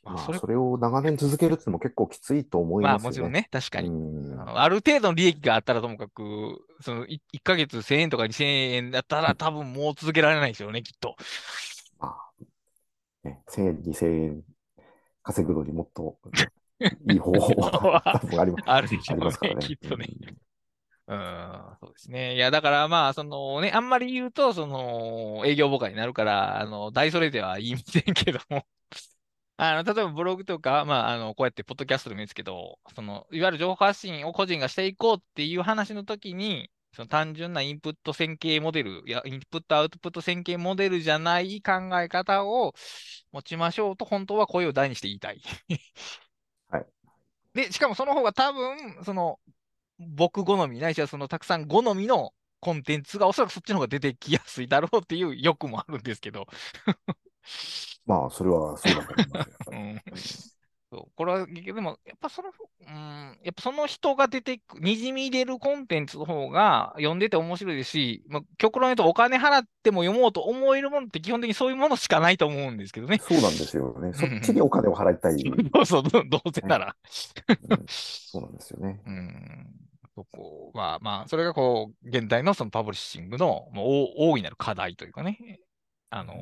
[0.06, 3.04] うん、まあ、それを長年続けるっても結構きついと思いますよね。
[3.04, 3.92] まあ、もちろんね、確かに。
[4.56, 11.16] ある程度の利益があったらともかく、その 1, 1ヶ月1000円とか2000円だったら多分もう続けられないですよね、きっと。
[12.00, 14.55] まあ、ね、1000円、2000円
[15.26, 16.18] 稼ぐのにもっと
[17.12, 20.08] いい方法はあります あるでしょうね、きっとね。
[21.08, 22.36] うん、そうですね。
[22.36, 28.66] いや、だからまあ、そのね、あんまり言うと、その、営業妨害になるから、あの、大それでは言いませんけども
[29.58, 42.74] あの、例えばブログとか、まあ、あの、こうやってポッドキャストでもいいですけど、その、いわゆる情報発信を個人がしていこうっていう話の時に、その単純なインプット線形モデル、いや、インプットアウトプット線形モデルじゃない考え方を
[43.32, 45.42] 持ちましょうと、本当は声を大にして言いたい
[46.70, 46.86] はい。
[47.54, 49.40] で、しかもその方が多分、その、
[50.00, 56.48] 僕好み、ないしはそのたくさん好みのコンテンツがおそらくそっちの方が出てきやすいだろうっていう欲もあるんですけど。
[58.06, 59.60] まあ、それはそうだと思います。
[59.72, 60.55] うん
[60.92, 73.18] そうこれは、でも、やっぱその、うん、やっぱその人が出てく、にじみ出るコンテンツの方が読んでて面白いですし、まあ、極論言うとお金払っても読もうと思えるものって基本的にそういうものしかないと思うんですけどね。
[73.18, 74.14] そうなんですよね。
[74.14, 75.40] そっちにお金を払いたい。
[75.86, 76.96] そうそう、どうせなら、
[77.70, 79.02] うん、そうなんですよね。
[79.06, 85.60] うんそこは、まあ、それがこう、現代のそのパブリッシングのもう大いなる課題というかね、
[86.10, 86.36] あの、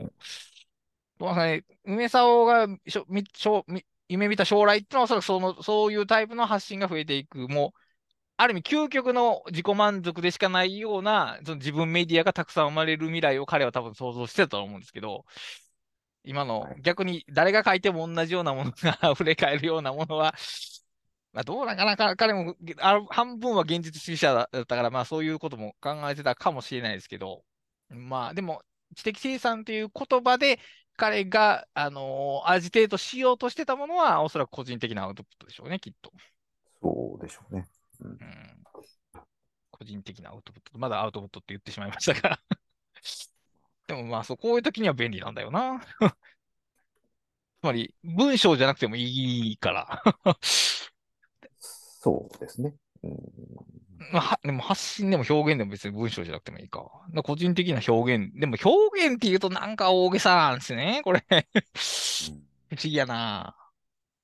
[1.20, 3.66] うん、ね、梅沢がしょしょ
[4.10, 7.80] 夢見た将来っていうのは、おそらくその、そういうタイプの発信が増えていく、もう、
[8.38, 15.26] ある意味究極の自己満足でしかないような、その自分メディアがたくさん生まれる未来を彼は多分想像してたと思うんですけど、
[16.24, 16.82] 今のはい。
[16.82, 20.34] 逆に誰が書いても同じようなものが溢れ返るようなものは、
[21.34, 27.44] まあ、どうなんかなか、彼もあ半分は現実主義者だったから、まあそういうことも考えてたかもしれないですけど、
[27.90, 28.62] まあでも、
[28.96, 30.60] 知的生産という言葉で
[30.96, 36.12] 彼が、あのアジテートしようとしてたものは、おそらく個人的なアウトプットでしょうね、きっと。
[36.82, 37.68] そうでしょうね。
[38.02, 38.18] うん、
[39.72, 40.78] 個人的なアウトプット。
[40.78, 42.40] まだアウトプットって言ってしまいましたが。
[43.88, 45.82] でもまあそう、こういう時には便利なんだよな。
[47.62, 50.04] つまり、文章じゃなくてもいいから。
[51.60, 52.76] そうですね。
[53.04, 53.18] うん、
[54.12, 56.80] まあはでも発信でも表現でも別に文章じゃなくてもいいか。
[56.80, 58.32] だから個人的な表現。
[58.40, 61.26] でも表現って言うとなんか大げさなんですね、これ。
[61.30, 63.56] 不思議やな。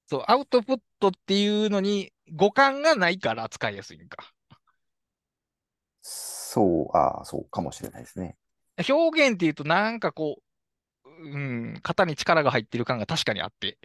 [0.07, 4.33] そう、アウトプットっていうのに語感がないから使いやすいんか。
[6.01, 8.35] そう、ああ、そうかもしれないですね。
[8.89, 10.41] 表現って言うとなんかこ
[11.05, 13.77] う、うん、型に力が入ってる感が確かにあって。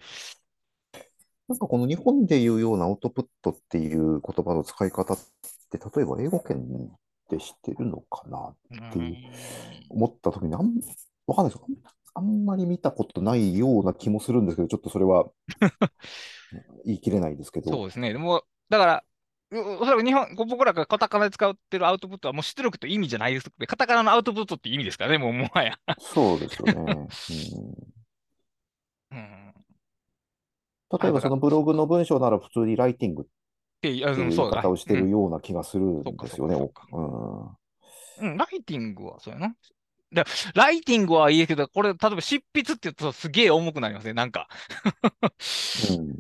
[1.47, 5.25] なんかこの日本でいうようなアウトプットっていう言葉の使い方って、
[5.79, 6.91] 例えば英語圏
[7.31, 8.57] で知ってるのかなっ
[8.93, 8.99] て
[9.91, 10.73] 思ったときにあん、
[11.27, 11.65] わかんないです
[12.15, 15.27] あんまり見たことないような気もするんですけど、ちょっとそれは
[16.85, 17.71] 言い切れないですけど。
[17.71, 18.13] そうですね。
[18.13, 19.05] でも、だから、
[19.51, 23.51] うおそらく日本、こ僕らがカタカナで使ってるアウトプットはもう出力という意味じゃないです。
[23.67, 25.77] カタカナのアウトプットって意味ですからね、もうもはや。
[25.99, 27.09] そうですよね。
[29.11, 29.55] うん、うん。
[31.03, 33.27] 例えばそのブログの文章なら普通にライティングっ
[33.89, 36.57] で、いやていう方をしてるうんような気がするんですよね。
[36.57, 37.57] そうん
[38.17, 39.57] うん、ライティングはそうやな。
[40.13, 40.25] で
[40.55, 44.49] ライティングはいいけど、これ、例えば執筆って言うとすげえ重くなりますね、なんか。
[45.83, 46.15] うん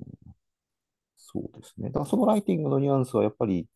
[1.16, 1.88] そうですね。
[1.88, 3.66] だからそのライティングのニュアンスはやっぱり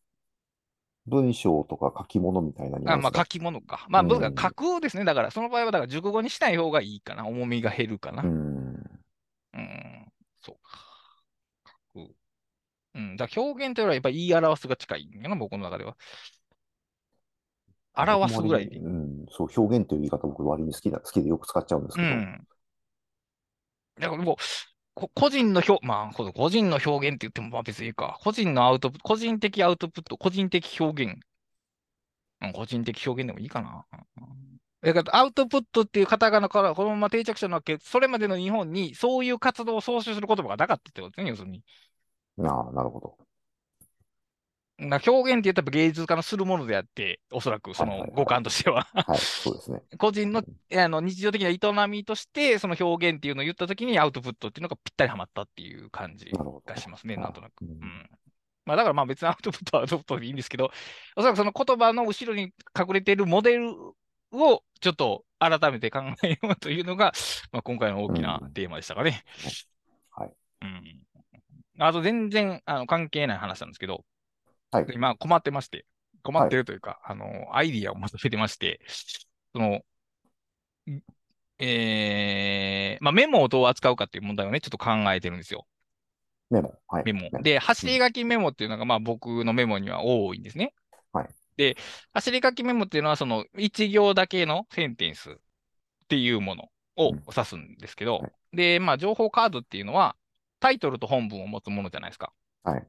[1.06, 3.86] 文章とか書き物みたいなニュアあまあ、ンスが書き物か。
[3.88, 5.04] まあ、うん僕は書くですね。
[5.04, 7.26] だから、その場合は、だから、熟語にしない方がいいかな。
[7.26, 8.22] 重みが減るかな。
[8.22, 8.74] ううん、
[9.58, 10.12] ん。
[10.40, 10.87] そうか。
[12.94, 15.96] うん、だ表現というよりは、やっぱ言い表すが近いんやな、僕の中では。
[17.94, 18.78] 表すぐらいで。
[18.78, 22.08] うん、そう、表現という言い方僕割に好きだ、好きでよく使っちゃうんですけど。
[22.08, 22.46] うん。
[24.00, 24.36] だからもう、
[24.94, 28.18] こ個人の表、まあ、この個人の表現って言っても、まあ別にいいか。
[28.22, 31.20] 個人のアウトプット、個人的アウトプット、個人的表現。
[32.40, 33.84] うん、個人的表現でもいいかな。
[34.80, 41.64] だからアウトプットっていうカタカナからこのまま定着したのはけ、それまでの日本にそういう活動を創出する言葉がなかったってことですね、要するに。
[42.46, 43.16] ああ、なるほど。
[44.80, 48.86] だから表現って言ったら芸術家のするものであって、おそらくそはいはいはいの五感としては。
[48.92, 49.82] はい、そうですね。
[49.98, 50.42] 個人の
[50.76, 56.30] あの日常的な営みとして、その表現っていうのを言ったときにアウトプットっていうのがぴったりはまったっていう感じ
[56.64, 57.62] がしますね、なんとなく。
[57.62, 58.10] うんうん
[58.64, 60.70] まあ、だからまあ別にアウトプットはアウトプットでいいんですけど、
[61.16, 63.74] おそらくその言葉の後ろに隠れているモデル
[64.32, 67.12] をちょっと改めて考えようというのが、
[67.50, 69.24] まあ、今回の大きなテーマでしたかね。
[70.10, 70.32] はい。
[70.62, 71.02] うん、
[71.78, 74.04] あと全然あの関係ない話なんですけど、
[74.70, 74.86] はい。
[74.92, 75.86] 今困ってまして、
[76.22, 78.80] 困ってるというか、あの、アイディアをまとめてまして、
[79.52, 79.80] その、
[80.90, 81.02] ん
[81.58, 85.66] えー、まあ、メモをどう扱うかっていう問題をね、ちょっと考えてるんですよ。
[86.50, 86.74] メモ。
[86.86, 87.04] はい。
[87.04, 87.30] メモ。
[87.42, 90.74] で、走り書きメモっていうのが、まあ、僕のメモには多いんですね。
[91.12, 91.28] はい。
[91.56, 91.76] で、
[92.12, 95.34] 走り書きメモっていうのは、その、一行だけのセンテンスっ
[96.08, 100.16] ていうものをうん指すんですけど、はいで、まあ、情報カードっていうのは、
[100.60, 102.32] タイトルと本文を持つものじゃないですか。
[102.62, 102.86] はい。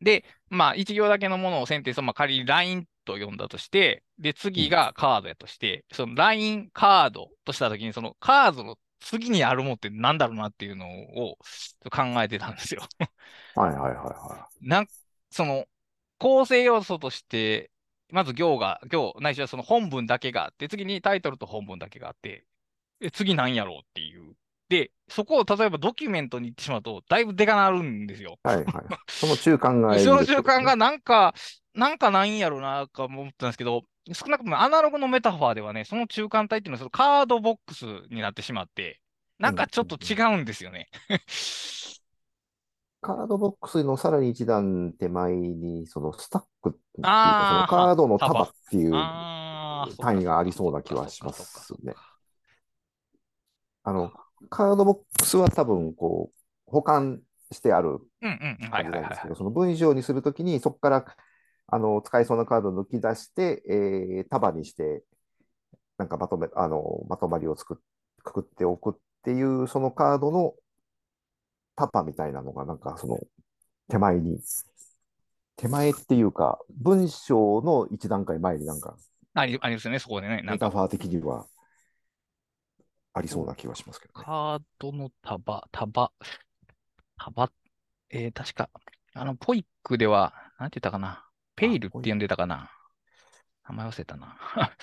[0.00, 11.36] で、まあ、一行だけのものをセンテンスをまあ仮に LINE と呼んだとして、で、次がカードやとして、その LINE カードとしたときに、そのカードの次にあるものってなんだろうなっていうのを
[11.90, 12.82] 考えてたんですよ。
[13.54, 14.86] はいはいはいは なん、
[15.30, 15.66] その、
[16.18, 17.70] 構成要素として、
[18.10, 22.44] まず行が、行、ないしはその本文だけがあって、次にタイトルと本文だけがあって、
[23.00, 24.34] で次なんやろうっていう。
[24.68, 28.38] で、そこを例えばドキュメントに行ってしまうと、だいぶでかなるんですよ。
[28.44, 28.48] い。
[28.48, 28.84] はいはい。
[29.08, 31.34] その中間がいいそのですよね習慣がなんか、
[31.74, 39.00] なんかないんやろうな、か思ったんですけど、少なくともアナログのメタファーではね、その中間体っていうのはそのカードボックスになってしまって、
[39.38, 40.88] なんかちょっと違うんですよね。
[43.00, 51.94] カードボックスのさらに一段手前に、そのスタックっていうか、そのカードの束っていう単位がありそうな気はしますね。
[53.84, 54.12] あの、
[54.50, 57.20] カードボックスは多分、こう、保管
[57.50, 58.00] してある。
[58.70, 61.16] 感じなんですけど、その文章にするときに、そこから、
[61.66, 65.02] あの、使えそうなカードを抜き出して、えー束にして、
[65.96, 67.76] なんかまとめ、あの、まとまりを作っ、
[68.22, 70.54] くくっておくっていう、そのカードの
[71.76, 73.18] 束みたいなのが、なんかその、
[73.88, 74.38] 手前に
[75.56, 78.96] 手前っていうか、文章の一段階前になんか、
[79.34, 80.42] ありありますよね、そこでね。
[80.42, 81.46] なんか、メタファー的には
[83.18, 84.24] ありそうな気がしますけどね。
[84.24, 86.12] カードの束、束、
[87.16, 87.52] 束、
[88.10, 88.70] えー、確か、
[89.14, 91.24] あの、ポイックでは、なんて言ったかな？
[91.56, 92.70] ペイルって呼んでたかな？
[93.68, 94.38] 名前忘れたな。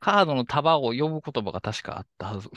[0.00, 2.50] カードの束を呼ぶ言葉が確かあったはず。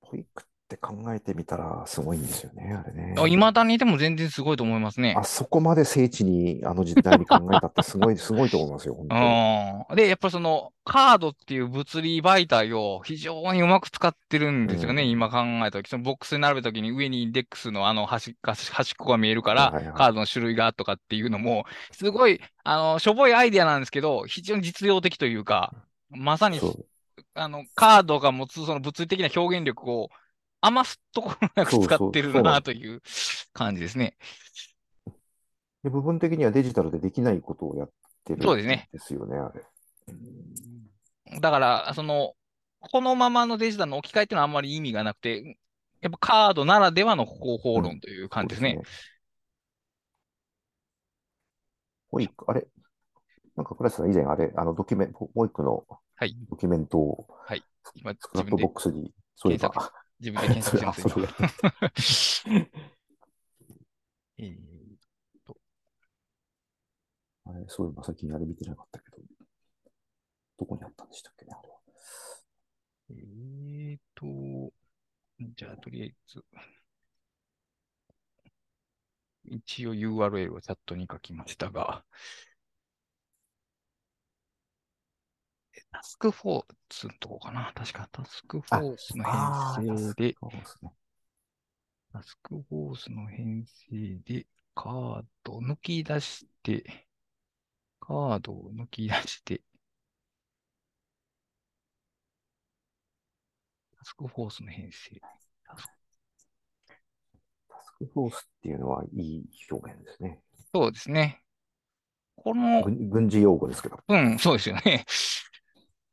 [0.00, 3.14] ポイックって考えてみたらすごいんですよね、あれね。
[3.28, 5.14] いまだにでも全然すごいと思いますね。
[5.16, 9.20] あそこまで聖地にあの時代に考えたってすごい、すごいと思いますよ、本当に。
[9.90, 9.96] うん。
[9.96, 15.88] で、やっぱりその、カードっていう物理媒体を非常にうまく使ってるんですよね、うん今考えたとき。
[15.88, 25.72] そのボックスに並べたときに上にインデックスのあの端端端っこが見えるから、はいはいはいカードの種類がとかっていうのも、すごい、あの、しょぼいアイデアなんですけど、非常に実用的というか、
[26.10, 26.60] まさに、
[27.34, 30.10] あの、カードが持つその物理的な表現力を
[30.62, 33.02] 余すところなくそうそう使ってるそうなという
[33.52, 34.16] 感じですね。
[35.82, 37.90] で部分的にはデジタルでできないことをやっ
[38.24, 38.88] てるそうですね。
[38.92, 41.40] ですよね、あれ。
[41.40, 42.34] だから、その、
[42.78, 45.58] このままのデジタルの置き換えっていうのはあんまり意味がなくて、
[46.00, 48.74] やっぱカードならではの方法論という感じですね。
[48.74, 48.84] そう
[52.10, 52.66] ホイック、あれ？
[53.56, 55.84] なんか、倉石さん以前、あれ、あの、ドキュメント、ホイックの
[56.14, 57.26] はいドキュメントを
[57.96, 59.92] 今、 Scrapbox に、そういえば、
[60.22, 62.44] 自分で検索してます
[64.38, 64.72] えー
[67.44, 69.18] あれ、そういえば最近あれ見てなかったけど、
[70.58, 71.76] どこにあったんでしたっけね、あれは。
[73.10, 74.72] えーと、
[75.56, 76.44] じゃあ、とりあえず、
[79.44, 82.04] 一応 URL をチャットに書きましたが、
[85.92, 90.34] タスクフォースのとこかな確かタスクフォースのあ編成で。
[92.12, 97.06] タスクフォースの編成で、カードを抜き出して、
[98.00, 99.60] カードを抜き出して、
[103.98, 105.20] タスクフォースの編成。
[105.66, 105.76] タ
[107.82, 110.40] スクフォースっていうのはいい表現ですね。
[110.74, 111.42] そうですね。
[112.36, 113.98] この、軍軍事用語ですけど。
[114.08, 115.04] うん、そうですよね。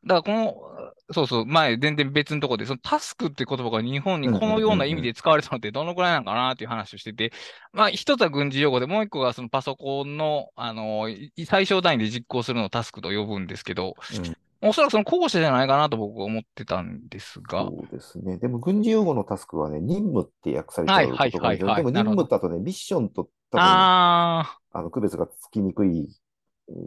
[0.05, 0.63] だからこ
[1.11, 7.33] の、そうそう、前全然別のところで、そのタスクって言葉が日本にこのような意味で使われたのってどのくらいなのかなっていう話をしてて、
[7.73, 14.37] まあ一つは軍事用語で、もう一個がそのパソコンの、あの、い最小単位で実行するのをタスクと呼ぶんですけど、うん。
[14.61, 18.37] おそらくその後者じゃないかなと僕は思ってたんですが、そうですね。
[18.37, 21.93] でも、軍事用語のタスクはね、任務って訳されちゃうはいことが多いけどはいはいはい。
[21.93, 26.09] でも、任務だとね、ミッションと多分、ああの区別がつきにくい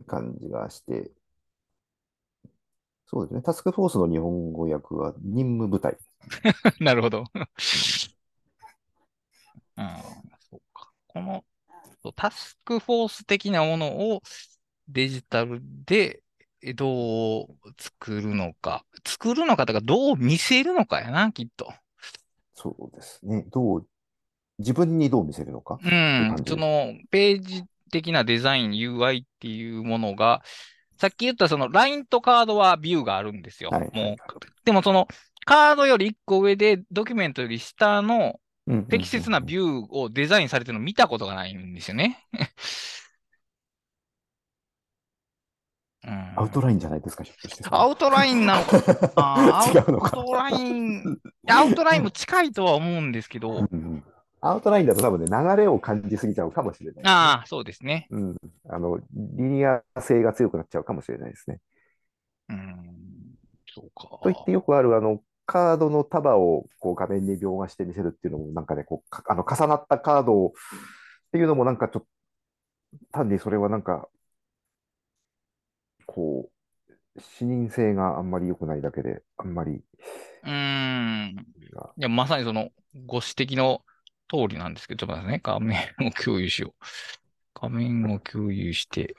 [0.06, 1.10] 感じがして、
[3.12, 3.42] そうですね。
[3.42, 5.98] タスクフォースの日本語訳は任務部隊。
[6.44, 7.24] ー、 なるほど。
[9.76, 9.86] うん、
[10.48, 10.90] そうか。
[11.08, 11.44] この
[12.14, 14.22] タスクフォース的なものを
[14.88, 16.22] デジタルで
[16.62, 18.84] えどう作るのか。
[19.04, 21.72] 作るのかとか、どう見せるのかやな、きっと。
[22.54, 23.44] そうですね。
[23.50, 23.88] どう、
[24.58, 25.78] 自分にどう見せるのか。
[25.82, 26.36] うん。
[26.46, 30.42] その、ページ的なデザイン、UI っていうものが、
[31.02, 33.70] さっき言ったその LINE とカードはビューがあるんですよ。
[33.70, 33.80] はい。
[33.80, 34.16] はいもう、
[34.64, 35.08] でもその、
[35.44, 38.38] カードより1個上で、ドキュメントより下の
[38.88, 42.24] 適切なビューをデザインされてるの見たことがないんですよね。
[46.04, 47.64] う んアウトラインじゃないですか、ひょっとして。
[47.68, 48.76] アウトラインなのか
[49.16, 49.74] アウ
[50.08, 54.04] トライン、アウトラインも近いとは思うんですけど、うんうん
[54.42, 58.08] アウトラインだと多分ね、流れを感じすぎちゃうかもしれない、ああ、そうですね。
[58.10, 58.36] うん。
[58.68, 61.60] あの、リニア性が強くなっちゃうかもしれないですね。
[62.48, 63.36] うん、
[63.72, 64.08] そうか。
[64.20, 70.50] と言ってよくある、あの、カードの束をこう画面に描画して見せるっていうのも、なんかね、こう、かあの、重なったカードをっ
[71.32, 72.08] ていうのもなんかちょっと、
[73.12, 74.08] 単にそれはなんか、
[76.06, 76.50] こ
[77.16, 79.82] う、視認性があんまり良くないだけで、あんまり、
[80.42, 81.46] うーん。
[81.96, 82.70] いや、まさにその、
[83.06, 83.82] ご指摘の
[84.32, 85.40] 通りなんですけど、ちょっと待ってね。
[85.42, 85.78] 画面
[86.08, 86.84] を共有しよう。
[87.54, 89.14] 画面を共有して。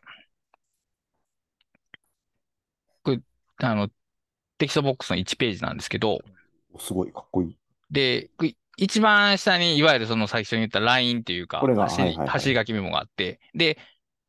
[3.04, 3.20] これ、
[3.58, 3.90] あの、
[4.58, 6.20] テキストボックスの1ページなんですけど、
[6.80, 7.56] すごいかっこいい。
[7.92, 8.30] で、
[8.78, 13.78] 一番下に、いわゆるその最初に言った LINE っていうか、これが走りはいはいはい走り書きメモがあって、で、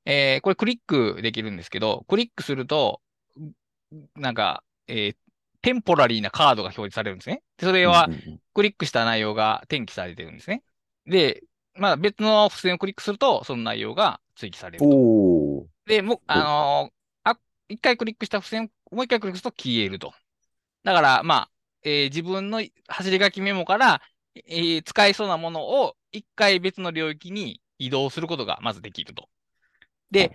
[0.04, 3.00] えーこれクリックできるんですけど、クリックすると、
[4.16, 5.16] なんか、えー
[5.62, 7.42] テンポラリーなカードが表示されるんですね。
[7.56, 8.10] でそれは
[8.52, 10.62] クリックした内容が転記されてるんですね。
[11.06, 11.42] で、
[11.74, 15.02] まあ別の付箋をクリックすると、その内容が追記されると。
[15.86, 16.42] で、もう、あ
[16.84, 16.94] のー
[17.32, 20.14] あ、一回クリックした付箋、もう一回クリックすると消えると。
[20.84, 21.50] だから、まあ、
[21.84, 24.02] えー自分の走り書きメモから、
[24.34, 29.28] えー使えそうなものを一回別の領域に移動することがまずできると。
[30.10, 30.32] で、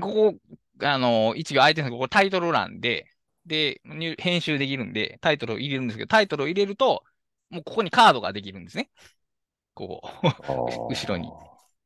[0.00, 0.40] ここ、
[0.86, 3.10] あの、一応相手のここタイトル欄で、
[3.46, 3.80] で、
[4.18, 7.04] 編集できるんで、タイトルを入れるんですけど、タイトルを入れると、
[7.50, 8.90] もうここにカードができるんですね。
[9.76, 11.30] ここ、 後ろに。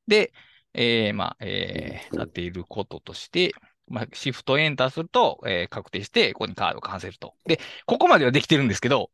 [0.06, 0.32] で、
[0.72, 3.52] えー、まあ、えー、なっていることとして、
[3.88, 7.34] まあ、シフトエンターすると、えー、確定して、ここにカードを完成すると。
[7.44, 9.10] で、ここまではできてるんですけど、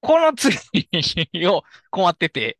[0.00, 0.58] この次
[1.48, 2.58] を困ってて、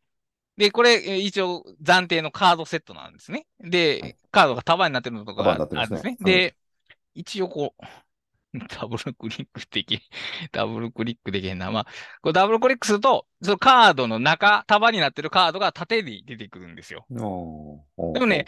[0.57, 3.45] で、これ、一応暫定のカードセットなんですね。
[3.59, 6.17] で、カードが束になってるのとかあるんですね。
[6.19, 6.55] で、
[7.13, 7.85] 一応こう、
[8.67, 10.01] ダブルクリックでき、
[10.51, 11.71] ダブルクリックできへんな。
[11.71, 11.85] まあ、
[12.21, 17.05] これダブルクリックすると、そのカードの中、束になってるカードが縦に出てくるんですよ。
[17.09, 18.45] でもね、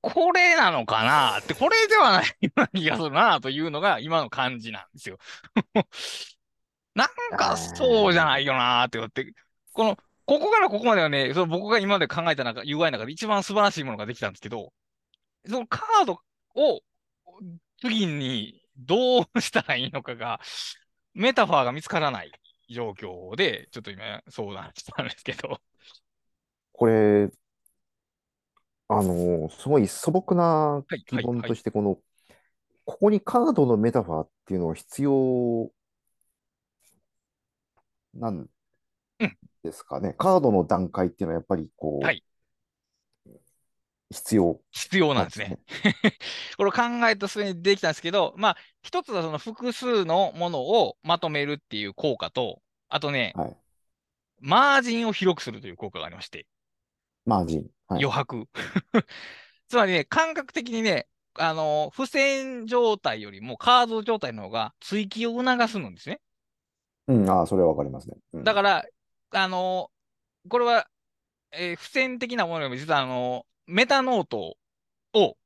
[0.00, 1.38] これなのかな？
[1.38, 5.18] って、これではないような気がするなというのが今の感じなんですよ。
[6.94, 9.32] なんかそうじゃないよなって言って、
[9.72, 14.72] この、ここからここまではね、その僕が今まで考えた中、UI の中で一番素晴らしいものができたんですけど、
[15.46, 16.20] そのカード
[16.54, 16.80] を
[17.80, 20.40] 次にどうしたらいいのかが、
[21.14, 22.32] メタファーが見つからない
[22.68, 25.60] 状況で、ちょっと今相談したんですけど。
[26.72, 27.30] これ、
[28.88, 31.98] あの、すごい素朴な疑問として、この、
[32.84, 35.70] ここにカードのメタファーっていうのは必要
[38.14, 38.48] なん
[39.62, 40.14] ですかね？
[40.14, 42.24] カードの段階っていうのはやっぱりこう、はい、
[44.10, 44.60] 必要。
[44.70, 45.58] 必要なんですね。
[46.58, 53.56] これ考えとすでにできたんですけど、まあ、一つはその複数のものをまとめるっていう効果と、あとね、はい、
[54.40, 56.46] マージンを広くするという効果がありまして。
[57.24, 57.70] マージン。
[57.86, 58.48] はい、余白。
[59.68, 66.20] つまりね、感覚的にね、あの、付箋状態よりもカード状態の方が追記を促すんですね。
[67.06, 68.16] うん、ああ、それはわかりますね。
[68.32, 68.84] うん、だから、
[69.30, 69.90] あの、
[70.48, 70.88] これは、
[71.52, 74.56] えー、付箋的なものよりも実はあの、メタノート
[75.14, 75.36] を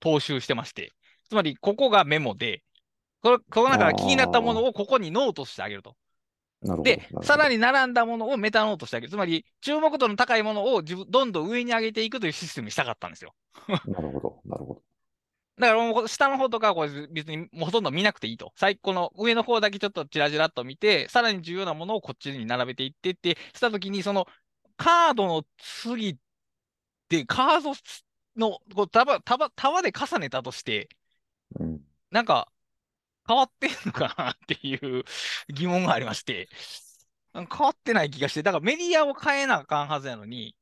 [0.00, 0.92] 踏襲してまして、
[1.28, 2.62] つまりここがメモで、
[3.22, 5.96] この中から気になったものをここにノートしてあげると。
[6.82, 9.10] で、さらに並んだものをメタノートしてあげる。
[9.10, 13.34] つまり、注目度の高いものを自分どんどん上に上げていくというシステムにしたかったんですよ。
[13.68, 14.82] なるほど、なるほど。
[15.58, 18.52] だからもう下の方とかはこれ別にほとんど見なくていいと。
[18.56, 24.26] 最高の上の方だけちょっとチラチラっと見て、さらに重要なものをこっちに並べていってって、したときに、その
[24.76, 26.16] カードの次っ
[27.08, 27.72] で、カード
[28.36, 30.88] の、こう束、束、束で重ねたとして、
[31.58, 31.80] うん、
[32.10, 32.50] なんか、
[33.26, 35.04] 変わってんのかなっていう
[35.52, 36.48] 疑問がありまして、
[37.34, 40.56] 変わってない気がして、だからメディアを変えなあかんはずやのに、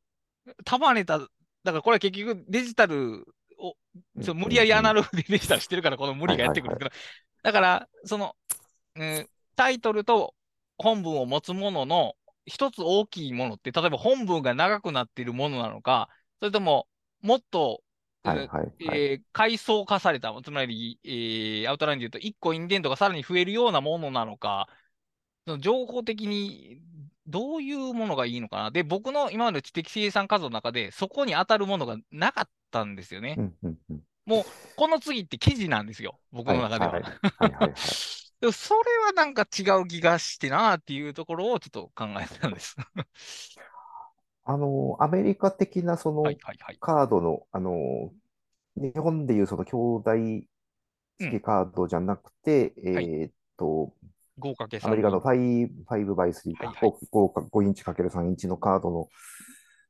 [0.64, 1.30] 束ねた、だか
[1.64, 3.24] らこれ結局デジタル
[3.58, 3.74] を、
[4.22, 6.90] ちょ無理やりアナログで デジタルしてるから、この無理がやってくるけど、
[7.42, 8.36] だから、その、
[8.96, 10.34] うん、タイトルと
[10.78, 12.14] 本文を持つものの
[12.46, 16.08] 一つ大きいものって、例えば本文が長くなっているものなのか、
[16.40, 16.86] それとも、
[17.22, 17.82] もっと、
[18.22, 24.68] はいはいはい、えー、階層化された、つまり、えー、アウトラインで言うと、1個インデントがさらに増えるようなものなのか、
[25.46, 26.80] その情報的に
[27.26, 28.70] どういうものがいいのかな。
[28.70, 33.36] で、僕の今までの知的生産活動の中で、そこに当たるものがなかったんですよね。
[34.24, 34.44] もう、
[34.76, 37.00] この次って記事なんですよ、僕の中では。
[38.40, 42.76] でもそれはなんか違う気がしてなっていうところをちょっと考えたんです。
[44.48, 46.22] あの、アメリカ的なその
[46.78, 48.12] カードの、あの、
[48.76, 50.46] 日本でいうその兄弟
[51.18, 53.92] 付きカードじゃなくて、うん、えっと、
[54.38, 59.08] 豪華アメリカの 5, 5 by 3か、はいはい、5, 5インチ ×3 インチのカードの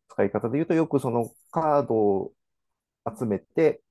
[0.09, 2.33] 使い方で言うと、よくそのカードを
[3.19, 3.83] 集めて、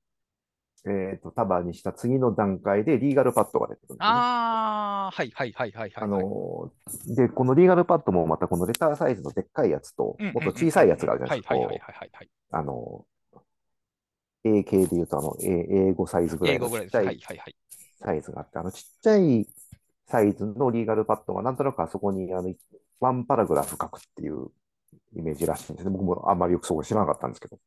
[0.86, 6.70] えっ、ー、と、束にした次の段階でリーガルパッドが出てくるんです、ね、ああ、はいはいはいはい、はい、あの、
[7.06, 11.54] で、このリーガルパッドもまたこのレターサイズのでっかいやつと、もっと小さいやつがあるじゃないですか。
[11.54, 12.30] はいはいはいはい。
[12.52, 13.04] あの、
[14.44, 17.20] A 系で言うと、あの、A、英語サイズぐらいのちっちゃい。
[17.98, 19.46] サイズがあって、あのちっちゃい
[20.06, 22.54] サイズのリーガルパッドがなんとなくあそこにあの
[23.00, 24.48] ワンパラグラフ書くっていう
[25.14, 25.90] イメージらしいんですね。
[25.90, 27.58] 僕もあんまりよくそこ知らなかったんですけど。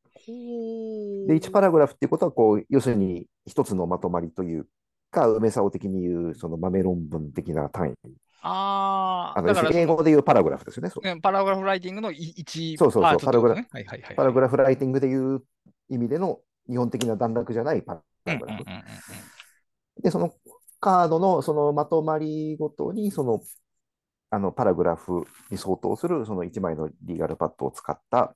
[1.28, 4.68] で、1パラグラフっていうことは、こう、要するに一つのまとまりという
[5.12, 7.94] か、梅沢的に言う、その豆論文的な単位。
[8.42, 11.20] ああ、だから英語で言うパラグラフですよね。
[11.22, 15.44] パラグラフライティングの1そうそうそう、パラグラフ、はいはいはい、パラグラフライティングでいう
[15.90, 16.40] 意味での
[16.70, 18.64] 日本的な段落じゃないパラグラフ。
[20.02, 20.34] で、その
[20.80, 23.42] カードのそのまとまりごとに、その
[24.32, 28.36] あのパラグラフに相当するその1枚のリーガルパッドを使った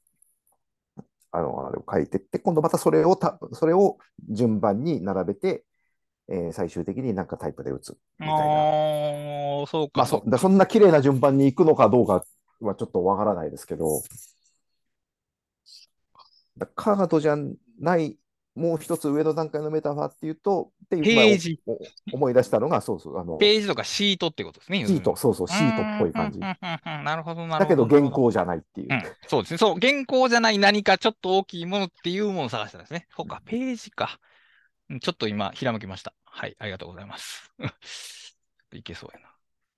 [1.31, 3.97] あのあれを書いてって、今度またそれをたそれを
[4.29, 5.65] 順番に並べて、
[6.29, 8.35] えー、最終的になんかタイプで打つみたいな。
[9.63, 9.91] あそうか。
[9.95, 12.23] まあ、そだそんな綺麗な順番に行くのかどうか
[12.61, 14.03] はちょっとわからないですけど、
[16.75, 17.35] カードじゃ
[17.79, 18.15] ない
[18.55, 21.77] もう一つ上の段階のメタファーっていうと、っていうページまあ
[22.13, 24.85] 思い出したのが、そうそう、あの、ページとかシートってことですね。
[24.85, 26.39] シート、そうそう、シートっぽい感じ。
[26.39, 27.65] なるほど、なるほど。
[27.65, 28.95] だけど原稿じゃないっていうう。
[28.95, 29.57] ん、そうですね。
[29.57, 33.07] そう、原稿じゃない何かちょっと大きいものっていうものを探したんですね。
[33.15, 34.19] そうか、ページか。
[34.89, 36.13] うんちょっと今、ひらめきました。
[36.23, 37.51] はい、ありがとうございます。
[38.73, 39.29] いけそうやな。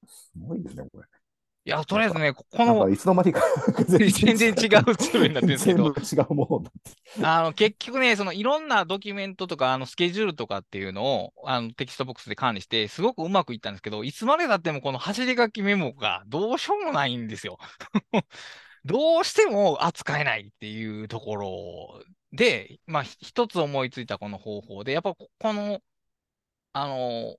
[0.07, 1.06] すごいですね、これ。
[1.66, 3.42] いや、とりあえずね、ここなんかの、いつの間にか
[3.88, 17.58] 全然違うツールになってるんですけど、全部違うものになってあの、結局ね、そのいろんなドキュメントとか、あの、スケジュールとかっていうのを、あの、テキストボックスで管理して、すごくうまくいったんですけど、いつまでだってもこの走り書きメモがどうしようもないんですよ。
[18.86, 25.82] どうしても扱えないっていうところで、まあ、ひ一つ思いついたこの方法で、やっぱここの、
[26.74, 27.38] あの、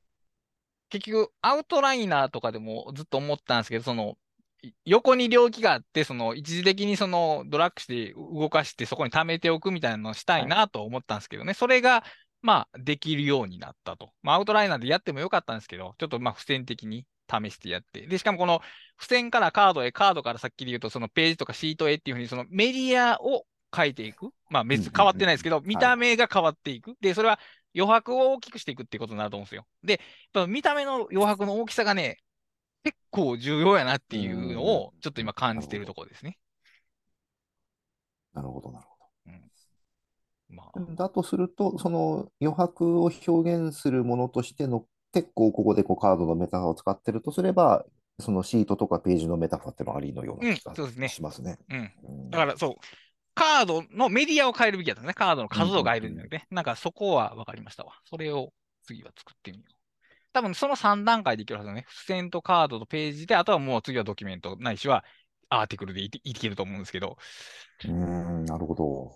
[0.89, 4.17] 結局、アウトライナーとかでもずっと思ったんですけど、その、
[4.63, 12.05] い横に領域があって、その一時的にそのドラッグして動かしてそこに貯めておくみたいなのをしたいなと思ったんですけどね、それが
[12.43, 14.13] まあできるようになったと。
[14.23, 18.07] まあアウトライナーでやってもよかったんですけど、ちょっとまあ付箋的に試してやって。
[18.07, 18.63] で、しかもこの
[18.99, 23.45] 付箋からカードへ、カードからさっきで言うとそのページとかシートへっていうふうにそのメディアを
[23.75, 24.31] 変えていく。
[24.49, 26.95] まあ別に変わってないですけど、見た目が変わっていく。
[27.01, 27.39] で、それは
[27.77, 29.67] 余白を大きくしていくっていうことになると思うんですよ。
[29.83, 30.01] で、やっ
[30.33, 32.19] ぱ見た目の余白の大きさがね、
[32.85, 36.39] 結構重要やなっていうのを、ちょっと今感じているところですね。
[38.33, 38.97] なるほど、なるほ
[40.49, 40.95] まど。
[40.95, 47.85] だとすると、その余白を表現するものとしての、結構ここでこうカードのメタファーを使ってるとすれば、
[48.21, 51.59] そのシートとかページのメタファーってのはありのような気がうんそうですねしますね。
[51.71, 51.81] あ、うん。
[51.81, 52.75] うんだからそう、
[53.37, 55.13] カードのメディアを変えるべきだったね。
[55.13, 57.93] カードの数を変えるんじゃなくて、なんかそこは分かりましたわ。
[58.05, 58.53] それを
[58.83, 59.73] 次は作ってみよう。
[60.33, 61.85] 多分その3段階でいけるはずだね。
[61.89, 65.05] 付箋とカードとページで、あとはもう次はドキュメントないしは
[65.51, 67.19] アーティクルでいいけると思うんですけど、
[67.85, 69.13] うーん、なるほど。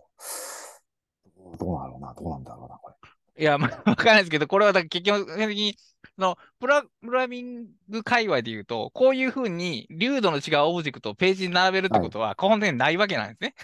[1.58, 2.94] どうなのな、どうなんだろうな、これ。
[3.38, 5.76] いや、まあ、 わからないですけど、これはだ結局的に、
[6.16, 13.54] そのプラ、プログラミング界隈で言うと、こういうふうに、流度の違うオブジェクトをページに並べるってことは、本当にないわけなんですね。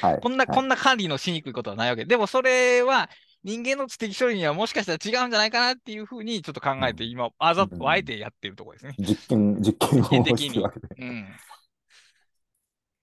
[0.00, 0.18] はい。
[0.22, 2.10] こんな、はいこんな管理のしにくいことはないわけで。
[2.10, 3.10] でも、それは、
[3.44, 8.94] 人間の知的処理にはもしかしたら違うんじゃないかなっていうふうに、ちょっと考えて、うん今、あざうんと、あえてやってるところですね。
[8.98, 10.88] 実験、実験をしてるわけで。
[10.98, 11.28] うん。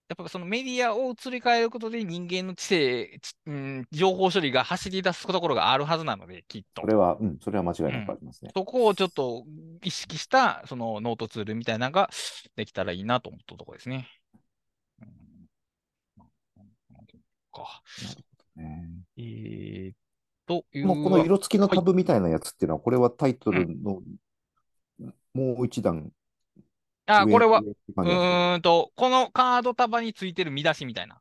[0.08, 6.86] やっぱそのメディアを移り変えることで人間の知性、ちうん、情報処理が走り出すところがあるはずなので、きっとそ。
[6.86, 8.50] れは、うん、それは間違いなくありますね。
[8.54, 9.44] そこをちょっと
[9.82, 12.10] 意識した、そのノートツールみたいなのが
[12.56, 14.08] できたらいいなと思ったところですね。
[15.00, 15.34] うん
[17.54, 17.82] か。
[18.56, 19.92] ねえー、
[20.46, 24.02] というこのこの色付きのタブみたいなやつっていうのは、これはタイトルの
[25.32, 26.10] もう一段
[27.06, 27.62] あ、上これは、
[27.96, 31.20] うんと、このカード束についてる見出しみたいな。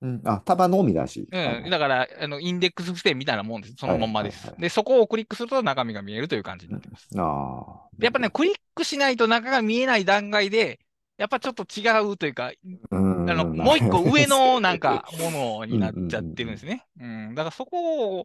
[0.00, 1.28] うん、あ、束のみ出し。
[1.30, 1.70] うん。
[1.70, 3.74] だから、あの、インデックス付箋みたいなもんです。
[3.76, 4.52] そのまんまですはいはい。
[4.52, 7.08] はいで、そこをクリックすると中身が見えるという感じになってます。
[7.16, 7.88] ああ。
[7.98, 10.78] でやっぱね、クリックしないと中が見えない段階で、
[11.16, 11.82] やっぱちょっと違
[12.12, 12.52] うというか、
[12.92, 16.86] うん、あの、もう一個上のなんか ものになっちゃってるんですね。
[17.00, 17.34] うん。
[17.34, 18.24] だからそこを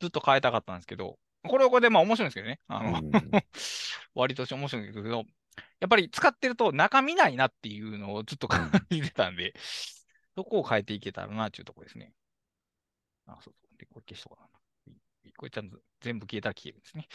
[0.00, 1.18] ずっと変えたかったんですけど、
[1.48, 2.58] これはこれでまあ面白いんですけどね。
[2.66, 3.10] あの、うん
[4.14, 5.24] 割と面白いんですけど、
[5.80, 9.54] やっぱり使ってると中見ないなっていうのをずっと感じてたんで、
[10.36, 12.12] そこを変えていけたらなっていうところですね。
[13.26, 13.78] あ、そうそう。
[13.78, 14.48] で、これ消しとかな。
[15.36, 17.08] これちゃんと全部消えたら消えるんですね。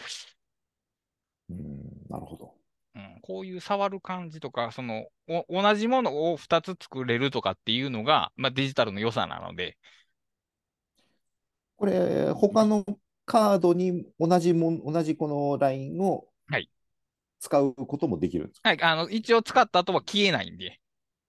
[1.50, 2.54] うん、なるほど。
[2.96, 9.78] うん、こういう触る感じとか、その、お同じものを2つ作れるとかっていうのが、まあ、デジタルの良さなので、
[11.76, 12.84] これ、他の
[13.26, 16.70] カードに同じもん、同じこのラインをはい
[17.40, 18.70] 使うこともできるんですか？
[18.70, 20.80] はい、あの、一応使った後は消えないんで、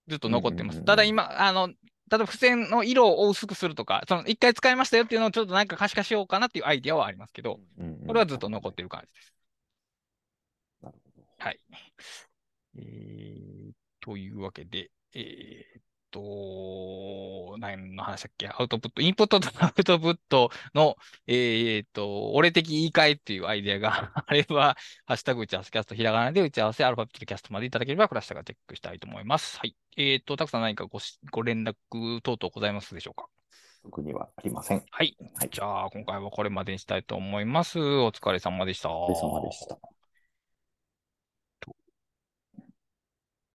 [0.09, 0.83] ずっと残ってます。
[0.85, 1.75] ただ今、あの、例
[2.15, 7.61] えば付箋の色を薄くするとか、その一回使いましたよっていうのをちょっとなんか可視化しようかなっていうアイディアはありますけど、
[8.07, 9.35] これはずっと残ってる感じです。
[10.83, 11.27] なるほど。
[11.39, 11.61] はい。
[12.77, 24.77] えー、というわけで、えーっと、何の話だっけアウトプット、インプットと アウトプットの、えーっと、俺的言い換えっていうアイデアが あれば、
[25.07, 29.59] ハッシュタグ打ち合わせキャストひらがなで 打ち合わせアルファベットでキャストまでいただければ、クラッシュがチェックしたいと思います。
[29.59, 29.77] はい。
[29.97, 33.29] えーっと、たくさん何かごしご連絡等々ございますでしょうか？
[33.83, 34.85] 特にはありません。
[34.91, 35.17] はい。
[35.37, 37.79] はいじゃあ、今回はこれまでにしたいと思います。
[37.81, 38.91] お疲れ様でした。
[38.91, 39.98] お疲れ様でした。